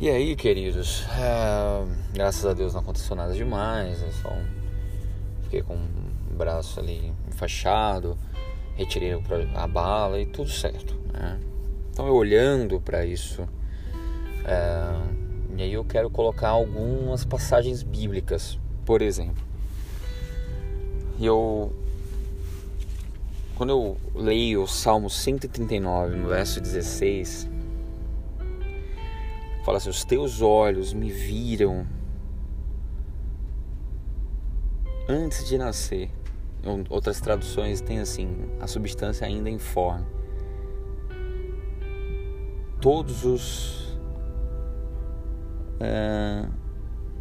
E 0.00 0.10
aí, 0.10 0.36
queridos, 0.36 1.06
é, 1.18 1.84
graças 2.12 2.44
a 2.44 2.52
Deus 2.52 2.74
não 2.74 2.80
aconteceu 2.80 3.16
nada 3.16 3.32
demais, 3.32 4.02
eu 4.02 4.12
só 4.12 4.32
fiquei 5.44 5.62
com 5.62 5.74
o 5.74 6.34
braço 6.36 6.80
ali 6.80 7.12
enfaixado, 7.28 8.18
retirei 8.74 9.12
a 9.54 9.66
bala 9.66 10.20
e 10.20 10.26
tudo 10.26 10.50
certo, 10.50 10.94
né? 11.12 11.40
Então 11.90 12.06
eu 12.08 12.14
olhando 12.14 12.80
para 12.80 13.06
isso, 13.06 13.48
é, 14.44 15.23
e 15.56 15.62
aí 15.62 15.72
eu 15.72 15.84
quero 15.84 16.10
colocar 16.10 16.48
algumas 16.48 17.24
passagens 17.24 17.82
bíblicas, 17.82 18.58
por 18.84 19.02
exemplo. 19.02 19.42
Eu 21.20 21.72
quando 23.56 23.70
eu 23.70 23.96
leio 24.16 24.64
o 24.64 24.66
Salmo 24.66 25.08
139, 25.08 26.16
no 26.16 26.28
verso 26.28 26.60
16, 26.60 27.48
fala 29.64 29.78
assim: 29.78 29.90
Os 29.90 30.04
teus 30.04 30.42
olhos 30.42 30.92
me 30.92 31.12
viram 31.12 31.86
antes 35.08 35.48
de 35.48 35.56
nascer. 35.56 36.10
Outras 36.90 37.20
traduções 37.20 37.80
têm 37.80 38.00
assim: 38.00 38.28
a 38.60 38.66
substância 38.66 39.24
ainda 39.24 39.48
informe. 39.48 40.04
Todos 42.80 43.24
os, 43.24 43.83
uh, 45.80 46.52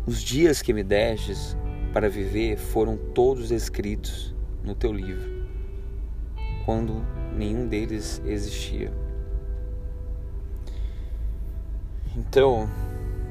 os 0.06 0.22
dias 0.22 0.62
que 0.62 0.74
me 0.74 0.84
destes 0.84 1.58
para 1.94 2.10
viver 2.10 2.58
foram 2.58 2.98
todos 2.98 3.52
escritos 3.52 4.36
no 4.64 4.74
teu 4.74 4.92
livro, 4.92 5.46
quando 6.66 7.06
nenhum 7.36 7.68
deles 7.68 8.22
existia. 8.26 8.92
Então, 12.16 12.70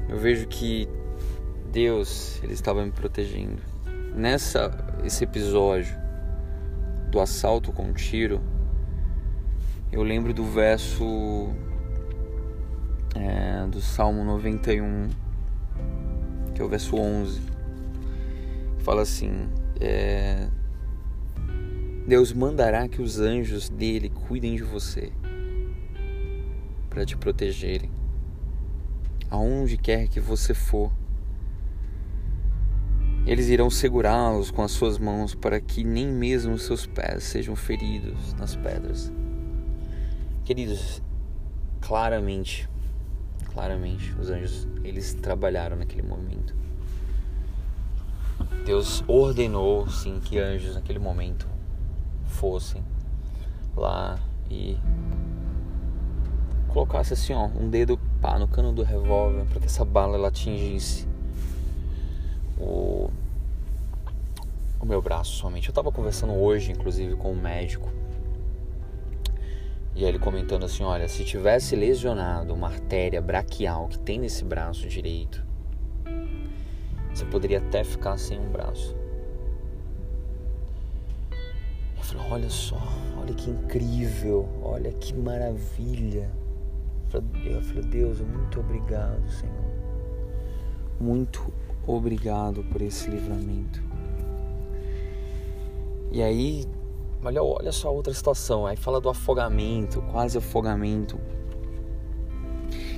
eu 0.09 0.17
vejo 0.17 0.47
que 0.47 0.87
Deus, 1.71 2.41
ele 2.43 2.53
estava 2.53 2.85
me 2.85 2.91
protegendo. 2.91 3.61
Nessa 4.15 4.71
esse 5.03 5.23
episódio 5.23 5.95
do 7.09 7.19
assalto 7.19 7.71
com 7.71 7.83
um 7.83 7.93
tiro, 7.93 8.41
eu 9.91 10.03
lembro 10.03 10.33
do 10.33 10.43
verso 10.43 11.49
do 13.73 13.81
Salmo 13.81 14.23
91, 14.23 15.09
que 16.53 16.61
é 16.61 16.63
o 16.63 16.69
verso 16.69 16.95
11, 16.95 17.41
que 18.77 18.83
fala 18.83 19.01
assim: 19.01 19.49
é, 19.81 20.47
Deus 22.07 22.31
mandará 22.31 22.87
que 22.87 23.01
os 23.01 23.19
anjos 23.19 23.69
dele 23.69 24.09
cuidem 24.09 24.55
de 24.55 24.61
você 24.61 25.11
para 26.87 27.03
te 27.03 27.17
protegerem 27.17 27.89
aonde 29.31 29.75
quer 29.75 30.07
que 30.07 30.19
você 30.19 30.53
for. 30.53 30.91
Eles 33.25 33.47
irão 33.47 33.71
segurá-los 33.71 34.51
com 34.51 34.61
as 34.61 34.71
suas 34.71 34.99
mãos 34.99 35.33
para 35.33 35.59
que 35.59 35.83
nem 35.83 36.07
mesmo 36.07 36.53
os 36.53 36.63
seus 36.63 36.85
pés 36.85 37.23
sejam 37.23 37.55
feridos 37.55 38.33
nas 38.33 38.55
pedras. 38.55 39.11
Queridos, 40.43 41.01
claramente, 41.81 42.69
claramente, 43.53 44.13
os 44.19 44.29
anjos, 44.29 44.67
eles 44.83 45.13
trabalharam 45.13 45.75
naquele 45.75 46.01
momento. 46.01 46.55
Deus 48.65 49.03
ordenou, 49.07 49.87
sim, 49.89 50.19
que 50.19 50.39
anjos 50.39 50.75
naquele 50.75 50.99
momento 50.99 51.47
fossem 52.25 52.83
lá 53.75 54.19
e 54.49 54.77
colocasse 56.69 57.13
assim, 57.13 57.33
ó, 57.33 57.45
um 57.45 57.69
dedo 57.69 57.99
pá, 58.19 58.39
no 58.39 58.47
cano 58.47 58.73
do 58.73 58.81
revólver 58.81 59.45
para 59.45 59.59
que 59.59 59.67
essa 59.67 59.85
bala 59.85 60.17
ela 60.17 60.29
atingisse 60.29 61.07
o, 62.57 63.11
o 64.79 64.85
meu 64.85 65.01
braço 65.01 65.33
somente. 65.33 65.67
Eu 65.67 65.71
estava 65.71 65.91
conversando 65.91 66.33
hoje, 66.33 66.71
inclusive, 66.71 67.15
com 67.15 67.31
um 67.31 67.39
médico. 67.39 67.92
E 69.95 70.03
ele 70.03 70.17
comentando 70.17 70.65
assim, 70.65 70.83
olha, 70.83 71.07
se 71.07 71.23
tivesse 71.23 71.75
lesionado 71.75 72.53
uma 72.53 72.67
artéria 72.67 73.21
braquial 73.21 73.87
que 73.87 73.99
tem 73.99 74.19
nesse 74.19 74.43
braço 74.43 74.87
direito, 74.87 75.45
você 77.13 77.25
poderia 77.25 77.59
até 77.59 77.83
ficar 77.83 78.17
sem 78.17 78.39
um 78.39 78.49
braço. 78.49 78.95
Eu 81.95 82.03
falei, 82.03 82.31
olha 82.31 82.49
só, 82.49 82.81
olha 83.19 83.33
que 83.33 83.51
incrível, 83.51 84.49
olha 84.63 84.91
que 84.93 85.13
maravilha. 85.13 86.29
Eu 87.45 87.61
falei, 87.61 87.83
Deus, 87.83 88.19
muito 88.21 88.59
obrigado, 88.59 89.29
Senhor. 89.29 89.53
Muito 90.99 91.53
obrigado 91.85 92.63
por 92.63 92.81
esse 92.81 93.09
livramento. 93.09 93.83
E 96.11 96.23
aí, 96.23 96.65
olha, 97.23 97.43
olha 97.43 97.71
só 97.71 97.93
outra 97.93 98.13
situação. 98.13 98.65
Aí 98.65 98.75
fala 98.75 98.99
do 98.99 99.09
afogamento, 99.09 100.01
quase 100.11 100.37
afogamento. 100.37 101.19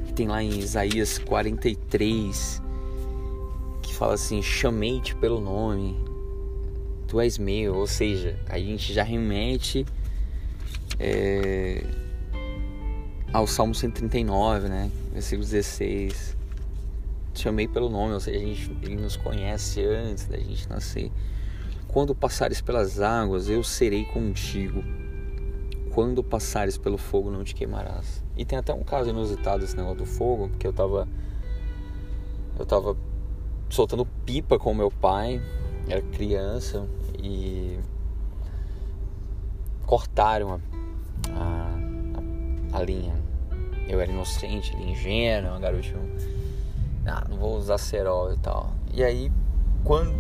Que 0.06 0.14
tem 0.14 0.28
lá 0.28 0.42
em 0.42 0.60
Isaías 0.60 1.18
43, 1.18 2.62
que 3.82 3.94
fala 3.94 4.14
assim: 4.14 4.42
Chamei-te 4.42 5.16
pelo 5.16 5.40
nome, 5.40 5.96
tu 7.08 7.20
és 7.20 7.38
meu. 7.38 7.76
Ou 7.76 7.88
seja, 7.88 8.40
a 8.50 8.58
gente 8.58 8.94
já 8.94 9.04
remete. 9.04 9.86
É, 10.98 11.84
ao 13.36 13.46
Salmo 13.46 13.76
139, 13.76 14.70
né? 14.70 14.90
Versículo 15.12 15.46
16. 15.46 16.38
Te 17.34 17.42
chamei 17.42 17.68
pelo 17.68 17.90
nome, 17.90 18.14
ou 18.14 18.20
seja, 18.22 18.40
a 18.40 18.42
gente, 18.42 18.72
ele 18.82 18.96
nos 18.96 19.18
conhece 19.18 19.84
antes 19.84 20.26
da 20.26 20.38
gente 20.38 20.70
nascer. 20.70 21.12
Quando 21.88 22.14
passares 22.14 22.62
pelas 22.62 23.00
águas, 23.02 23.50
eu 23.50 23.64
serei 23.64 24.06
contigo. 24.06 24.84
Quando 25.94 26.24
passares 26.24 26.78
pelo 26.78 26.98
fogo, 26.98 27.32
não 27.32 27.44
te 27.44 27.56
queimarás. 27.56 28.24
E 28.36 28.44
tem 28.44 28.60
até 28.60 28.74
um 28.74 28.84
caso 28.84 29.10
inusitado 29.10 29.64
esse 29.64 29.78
negócio 29.78 30.00
do 30.00 30.06
fogo, 30.06 30.50
porque 30.50 30.68
eu 30.68 30.74
tava. 30.74 31.08
Eu 32.60 32.66
tava 32.66 32.98
soltando 33.70 34.06
pipa 34.26 34.58
com 34.58 34.74
meu 34.74 34.92
pai, 34.92 35.42
era 35.88 36.02
criança, 36.02 36.88
e 37.22 37.80
cortaram 39.86 40.60
a, 41.32 42.74
a, 42.74 42.78
a 42.78 42.84
linha 42.84 43.26
eu 43.88 44.02
era 44.02 44.12
inocente, 44.12 44.76
ingênuo, 44.78 45.60
garotinho. 45.60 46.12
Ah, 47.06 47.24
não 47.30 47.38
vou 47.38 47.58
usar 47.58 47.78
cerol 47.78 48.34
e 48.34 48.38
tal. 48.38 48.72
E 48.94 49.04
aí, 49.04 49.32
quando 49.84 50.14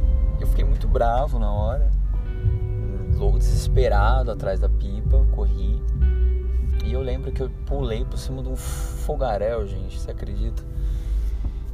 eu 0.43 0.47
fiquei 0.47 0.65
muito 0.65 0.87
bravo 0.87 1.39
na 1.39 1.51
hora, 1.51 1.91
logo 3.15 3.37
desesperado 3.37 4.31
atrás 4.31 4.59
da 4.59 4.69
pipa, 4.69 5.25
corri. 5.35 5.81
E 6.83 6.93
eu 6.93 7.01
lembro 7.01 7.31
que 7.31 7.41
eu 7.41 7.49
pulei 7.65 8.05
por 8.05 8.17
cima 8.17 8.43
de 8.43 8.49
um 8.49 8.55
fogaréu, 8.55 9.65
gente, 9.65 9.99
você 9.99 10.11
acredita? 10.11 10.63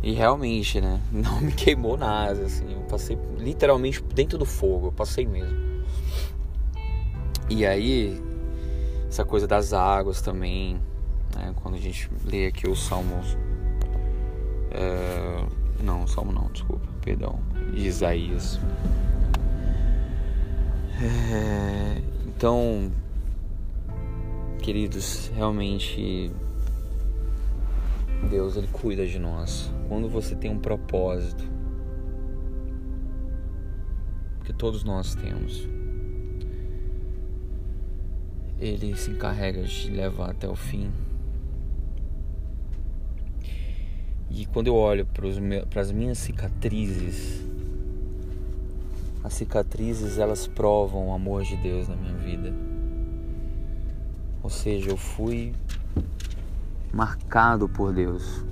E 0.03 0.13
realmente, 0.13 0.81
né? 0.81 0.99
Não 1.11 1.41
me 1.41 1.51
queimou 1.51 1.97
nada, 1.97 2.41
assim. 2.43 2.73
Eu 2.73 2.81
passei 2.81 3.17
literalmente 3.37 4.01
dentro 4.01 4.37
do 4.37 4.45
fogo, 4.45 4.87
eu 4.87 4.91
passei 4.91 5.25
mesmo. 5.27 5.71
E 7.49 7.65
aí, 7.65 8.21
essa 9.07 9.25
coisa 9.25 9.45
das 9.45 9.73
águas 9.73 10.21
também, 10.21 10.79
né? 11.35 11.53
Quando 11.61 11.75
a 11.75 11.79
gente 11.79 12.09
lê 12.25 12.47
aqui 12.47 12.67
os 12.69 12.83
Salmos. 12.83 13.37
Salmo 16.11 16.33
não, 16.33 16.51
desculpa, 16.51 16.85
perdão. 17.01 17.39
Isaías. 17.73 18.59
É, 21.01 22.01
então, 22.27 22.91
queridos, 24.61 25.31
realmente 25.33 26.29
Deus 28.29 28.57
ele 28.57 28.67
cuida 28.67 29.07
de 29.07 29.17
nós. 29.17 29.71
Quando 29.87 30.09
você 30.09 30.35
tem 30.35 30.51
um 30.51 30.59
propósito, 30.59 31.49
que 34.43 34.51
todos 34.51 34.83
nós 34.83 35.15
temos, 35.15 35.65
ele 38.59 38.97
se 38.97 39.11
encarrega 39.11 39.63
de 39.63 39.89
levar 39.89 40.31
até 40.31 40.47
o 40.47 40.55
fim. 40.55 40.91
E 44.33 44.45
quando 44.45 44.67
eu 44.67 44.75
olho 44.75 45.05
para 45.05 45.81
as 45.81 45.91
minhas 45.91 46.17
cicatrizes, 46.17 47.45
as 49.23 49.33
cicatrizes 49.33 50.17
elas 50.17 50.47
provam 50.47 51.09
o 51.09 51.13
amor 51.13 51.43
de 51.43 51.57
Deus 51.57 51.87
na 51.87 51.95
minha 51.95 52.13
vida. 52.13 52.53
Ou 54.41 54.49
seja, 54.49 54.89
eu 54.89 54.97
fui 54.97 55.53
marcado 56.93 57.67
por 57.67 57.93
Deus. 57.93 58.43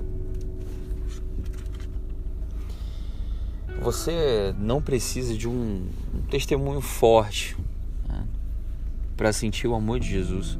Você 3.80 4.54
não 4.58 4.82
precisa 4.82 5.34
de 5.34 5.48
um, 5.48 5.88
um 6.14 6.22
testemunho 6.30 6.82
forte 6.82 7.56
né, 8.06 8.26
para 9.16 9.32
sentir 9.32 9.66
o 9.66 9.74
amor 9.74 9.98
de 9.98 10.08
Jesus. 10.08 10.58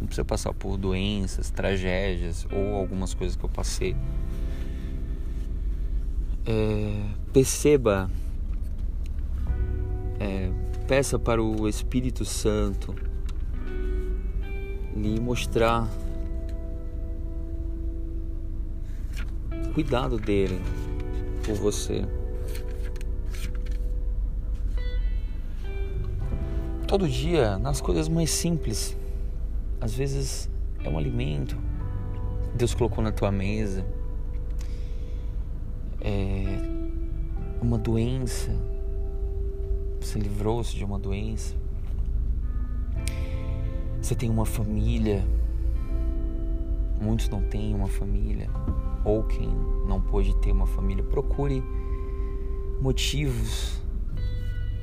Não 0.00 0.06
precisa 0.06 0.24
passar 0.24 0.52
por 0.52 0.76
doenças, 0.76 1.50
tragédias 1.50 2.46
ou 2.52 2.74
algumas 2.74 3.14
coisas 3.14 3.36
que 3.36 3.44
eu 3.44 3.48
passei. 3.48 3.96
É, 6.46 7.02
perceba, 7.32 8.10
é, 10.18 10.50
peça 10.86 11.18
para 11.18 11.42
o 11.42 11.68
Espírito 11.68 12.24
Santo 12.24 12.94
lhe 14.96 15.20
mostrar 15.20 15.88
cuidado 19.78 20.18
dele 20.18 20.60
por 21.44 21.54
você. 21.54 22.04
Todo 26.88 27.08
dia, 27.08 27.56
nas 27.58 27.80
coisas 27.80 28.08
mais 28.08 28.28
simples, 28.30 28.97
às 29.80 29.94
vezes 29.94 30.50
é 30.84 30.88
um 30.88 30.98
alimento, 30.98 31.56
Deus 32.54 32.74
colocou 32.74 33.02
na 33.02 33.12
tua 33.12 33.30
mesa, 33.30 33.84
é 36.00 36.58
uma 37.60 37.78
doença, 37.78 38.50
você 40.00 40.18
livrou-se 40.18 40.74
de 40.74 40.84
uma 40.84 40.98
doença, 40.98 41.54
você 44.00 44.14
tem 44.14 44.30
uma 44.30 44.46
família, 44.46 45.24
muitos 47.00 47.28
não 47.28 47.42
têm 47.42 47.74
uma 47.74 47.88
família 47.88 48.48
ou 49.04 49.22
quem 49.24 49.48
não 49.86 50.00
pôde 50.00 50.34
ter 50.40 50.52
uma 50.52 50.66
família, 50.66 51.04
procure 51.04 51.62
motivos 52.80 53.80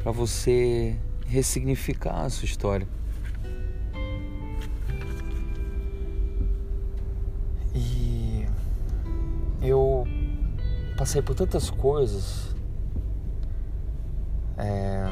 para 0.02 0.12
você 0.12 0.98
ressignificar 1.26 2.26
a 2.26 2.30
sua 2.30 2.46
história. 2.46 2.88
Eu 9.68 10.06
passei 10.98 11.22
por 11.22 11.36
tantas 11.36 11.70
coisas, 11.70 12.56
é, 14.58 15.06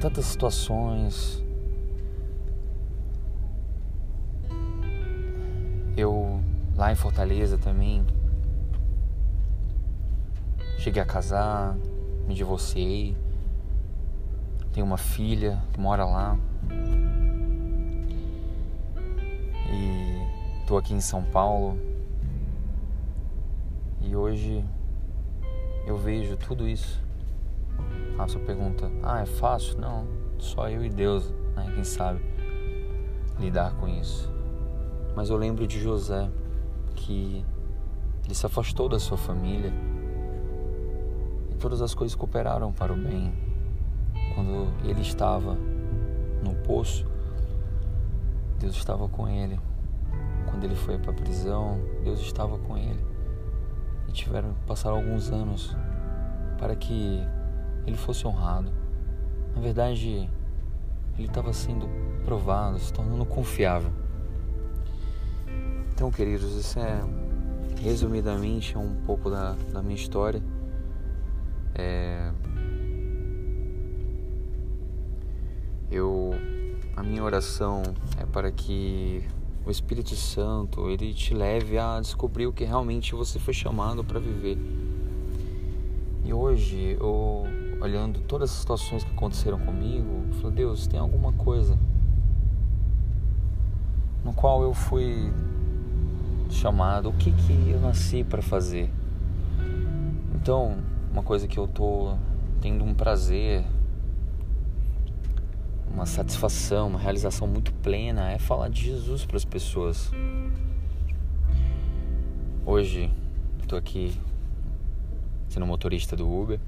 tantas 0.00 0.24
situações. 0.26 1.44
Eu 5.96 6.40
lá 6.76 6.92
em 6.92 6.94
Fortaleza 6.94 7.58
também. 7.58 8.06
Cheguei 10.78 11.02
a 11.02 11.06
casar, 11.06 11.76
me 12.26 12.34
divorciei. 12.34 13.16
Tenho 14.72 14.86
uma 14.86 14.96
filha 14.96 15.62
que 15.72 15.80
mora 15.80 16.04
lá. 16.06 16.38
E 19.68 20.66
tô 20.66 20.78
aqui 20.78 20.94
em 20.94 21.00
São 21.00 21.22
Paulo. 21.22 21.89
E 24.00 24.16
hoje 24.16 24.64
eu 25.86 25.96
vejo 25.96 26.36
tudo 26.36 26.66
isso. 26.68 27.00
A 28.18 28.26
pergunta: 28.46 28.90
"Ah, 29.02 29.20
é 29.20 29.26
fácil?" 29.26 29.78
Não, 29.80 30.06
só 30.38 30.68
eu 30.68 30.84
e 30.84 30.90
Deus, 30.90 31.30
né, 31.56 31.70
quem 31.74 31.84
sabe 31.84 32.20
lidar 33.38 33.74
com 33.76 33.88
isso. 33.88 34.30
Mas 35.16 35.30
eu 35.30 35.36
lembro 35.36 35.66
de 35.66 35.80
José 35.80 36.30
que 36.94 37.44
ele 38.24 38.34
se 38.34 38.46
afastou 38.46 38.88
da 38.88 38.98
sua 38.98 39.16
família 39.16 39.72
e 41.50 41.54
todas 41.54 41.80
as 41.82 41.94
coisas 41.94 42.14
cooperaram 42.14 42.72
para 42.72 42.92
o 42.92 42.96
bem. 42.96 43.32
Quando 44.34 44.72
ele 44.84 45.00
estava 45.00 45.54
no 46.44 46.54
poço, 46.66 47.06
Deus 48.58 48.76
estava 48.76 49.08
com 49.08 49.28
ele. 49.28 49.58
Quando 50.48 50.64
ele 50.64 50.74
foi 50.74 50.98
para 50.98 51.10
a 51.10 51.14
prisão, 51.14 51.80
Deus 52.04 52.20
estava 52.20 52.58
com 52.58 52.76
ele. 52.76 53.09
Tiveram 54.12 54.52
que 54.52 54.60
passar 54.66 54.90
alguns 54.90 55.30
anos 55.30 55.76
para 56.58 56.76
que 56.76 57.20
ele 57.86 57.96
fosse 57.96 58.26
honrado. 58.26 58.70
Na 59.54 59.60
verdade, 59.60 60.28
ele 61.18 61.26
estava 61.26 61.52
sendo 61.52 61.88
provado, 62.24 62.78
se 62.78 62.92
tornando 62.92 63.24
confiável. 63.24 63.90
Então, 65.92 66.10
queridos, 66.10 66.54
isso 66.54 66.78
é 66.78 67.00
resumidamente 67.82 68.76
um 68.76 68.94
pouco 69.06 69.30
da, 69.30 69.54
da 69.72 69.82
minha 69.82 69.96
história. 69.96 70.42
É, 71.74 72.30
eu, 75.90 76.30
a 76.96 77.02
minha 77.02 77.22
oração 77.22 77.82
é 78.18 78.24
para 78.26 78.50
que 78.50 79.26
o 79.64 79.70
Espírito 79.70 80.14
Santo 80.14 80.88
ele 80.88 81.12
te 81.12 81.34
leve 81.34 81.78
a 81.78 82.00
descobrir 82.00 82.46
o 82.46 82.52
que 82.52 82.64
realmente 82.64 83.14
você 83.14 83.38
foi 83.38 83.54
chamado 83.54 84.02
para 84.02 84.18
viver. 84.18 84.58
E 86.24 86.32
hoje, 86.32 86.96
eu 87.00 87.44
olhando 87.80 88.20
todas 88.20 88.50
as 88.50 88.56
situações 88.56 89.04
que 89.04 89.10
aconteceram 89.10 89.58
comigo, 89.58 90.24
eu 90.28 90.34
falei, 90.34 90.56
Deus, 90.56 90.86
tem 90.86 91.00
alguma 91.00 91.32
coisa 91.32 91.78
no 94.24 94.32
qual 94.34 94.62
eu 94.62 94.74
fui 94.74 95.32
chamado, 96.50 97.08
o 97.08 97.12
que 97.12 97.32
que 97.32 97.70
eu 97.70 97.80
nasci 97.80 98.22
para 98.22 98.42
fazer. 98.42 98.90
Então, 100.34 100.76
uma 101.12 101.22
coisa 101.22 101.46
que 101.46 101.58
eu 101.58 101.66
tô 101.66 102.14
tendo 102.60 102.84
um 102.84 102.94
prazer, 102.94 103.64
uma 105.92 106.06
satisfação, 106.06 106.88
uma 106.88 106.98
realização 106.98 107.46
muito 107.46 107.72
plena 107.74 108.30
é 108.30 108.38
falar 108.38 108.68
de 108.68 108.84
Jesus 108.84 109.24
para 109.24 109.36
as 109.36 109.44
pessoas. 109.44 110.10
Hoje 112.64 113.10
estou 113.60 113.78
aqui 113.78 114.12
sendo 115.48 115.66
motorista 115.66 116.16
do 116.16 116.30
Uber. 116.30 116.60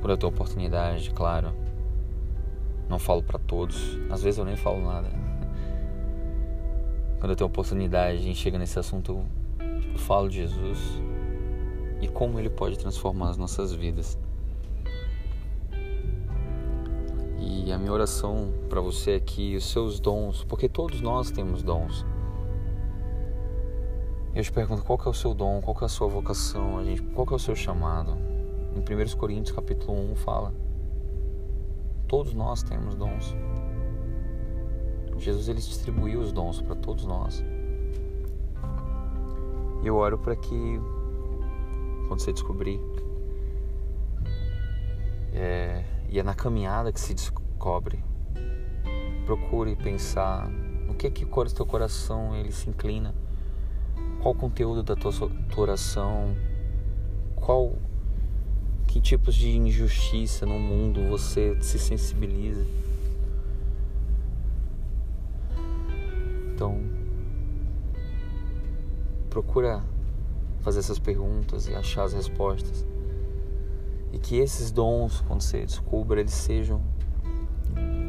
Quando 0.00 0.10
eu 0.10 0.16
tenho 0.16 0.32
oportunidade, 0.32 1.10
claro, 1.10 1.52
não 2.88 2.98
falo 2.98 3.22
para 3.22 3.38
todos. 3.38 3.98
Às 4.10 4.22
vezes 4.22 4.38
eu 4.38 4.44
nem 4.44 4.56
falo 4.56 4.84
nada 4.84 5.08
quando 7.18 7.30
eu 7.30 7.36
tenho 7.36 7.48
oportunidade, 7.48 8.22
gente 8.22 8.38
chega 8.38 8.58
nesse 8.58 8.78
assunto, 8.78 9.24
eu 9.58 9.98
falo 9.98 10.28
de 10.28 10.36
Jesus 10.36 10.78
e 12.00 12.06
como 12.06 12.38
ele 12.38 12.50
pode 12.50 12.78
transformar 12.78 13.30
as 13.30 13.36
nossas 13.36 13.72
vidas. 13.72 14.18
E 17.48 17.72
a 17.72 17.78
minha 17.78 17.92
oração 17.92 18.52
para 18.68 18.80
você 18.80 19.12
é 19.12 19.20
que 19.20 19.54
os 19.54 19.70
seus 19.70 20.00
dons, 20.00 20.42
porque 20.42 20.68
todos 20.68 21.00
nós 21.00 21.30
temos 21.30 21.62
dons. 21.62 22.04
Eu 24.34 24.42
te 24.42 24.50
pergunto 24.50 24.82
qual 24.82 24.98
é 25.06 25.08
o 25.08 25.14
seu 25.14 25.32
dom, 25.32 25.60
qual 25.60 25.76
é 25.80 25.84
a 25.84 25.88
sua 25.88 26.08
vocação, 26.08 26.76
a 26.76 26.84
gente, 26.84 27.02
qual 27.02 27.24
é 27.30 27.34
o 27.34 27.38
seu 27.38 27.54
chamado. 27.54 28.16
Em 28.74 28.80
1 28.80 29.16
Coríntios 29.16 29.54
capítulo 29.54 29.96
1 30.12 30.16
fala: 30.16 30.52
Todos 32.08 32.34
nós 32.34 32.64
temos 32.64 32.96
dons. 32.96 33.32
Jesus 35.16 35.48
ele 35.48 35.60
distribuiu 35.60 36.20
os 36.20 36.32
dons 36.32 36.60
para 36.60 36.74
todos 36.74 37.06
nós. 37.06 37.44
E 39.84 39.86
eu 39.86 39.94
oro 39.94 40.18
para 40.18 40.34
que, 40.34 40.80
quando 42.08 42.20
você 42.20 42.32
descobrir, 42.32 42.80
é, 45.32 45.84
e 46.08 46.18
é 46.18 46.22
na 46.22 46.34
caminhada 46.34 46.92
que 46.92 47.00
se 47.00 47.14
descobre, 47.14 48.02
procure 49.24 49.74
pensar 49.76 50.48
no 50.48 50.94
que 50.94 51.10
que 51.10 51.24
o 51.24 51.44
teu 51.46 51.66
coração 51.66 52.34
ele 52.36 52.52
se 52.52 52.68
inclina, 52.68 53.14
qual 54.22 54.34
o 54.34 54.36
conteúdo 54.36 54.82
da 54.82 54.94
tua, 54.94 55.12
tua 55.12 55.62
oração, 55.62 56.36
qual 57.34 57.76
que 58.86 59.00
tipos 59.00 59.34
de 59.34 59.56
injustiça 59.56 60.46
no 60.46 60.58
mundo 60.58 61.08
você 61.08 61.56
se 61.60 61.78
sensibiliza. 61.78 62.64
Então, 66.54 66.80
procura 69.28 69.84
fazer 70.60 70.78
essas 70.78 70.98
perguntas 70.98 71.68
e 71.68 71.74
achar 71.74 72.04
as 72.04 72.14
respostas. 72.14 72.86
E 74.12 74.18
que 74.18 74.36
esses 74.38 74.70
dons, 74.70 75.20
quando 75.26 75.42
você 75.42 75.64
descubra, 75.64 76.20
eles 76.20 76.32
sejam 76.32 76.80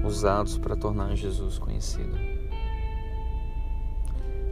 usados 0.06 0.58
para 0.58 0.76
tornar 0.76 1.16
Jesus 1.16 1.60
conhecido. 1.60 2.18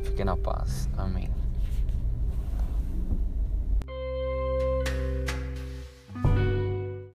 Fique 0.03 0.23
na 0.23 0.35
paz. 0.35 0.89
Amém. 0.97 1.29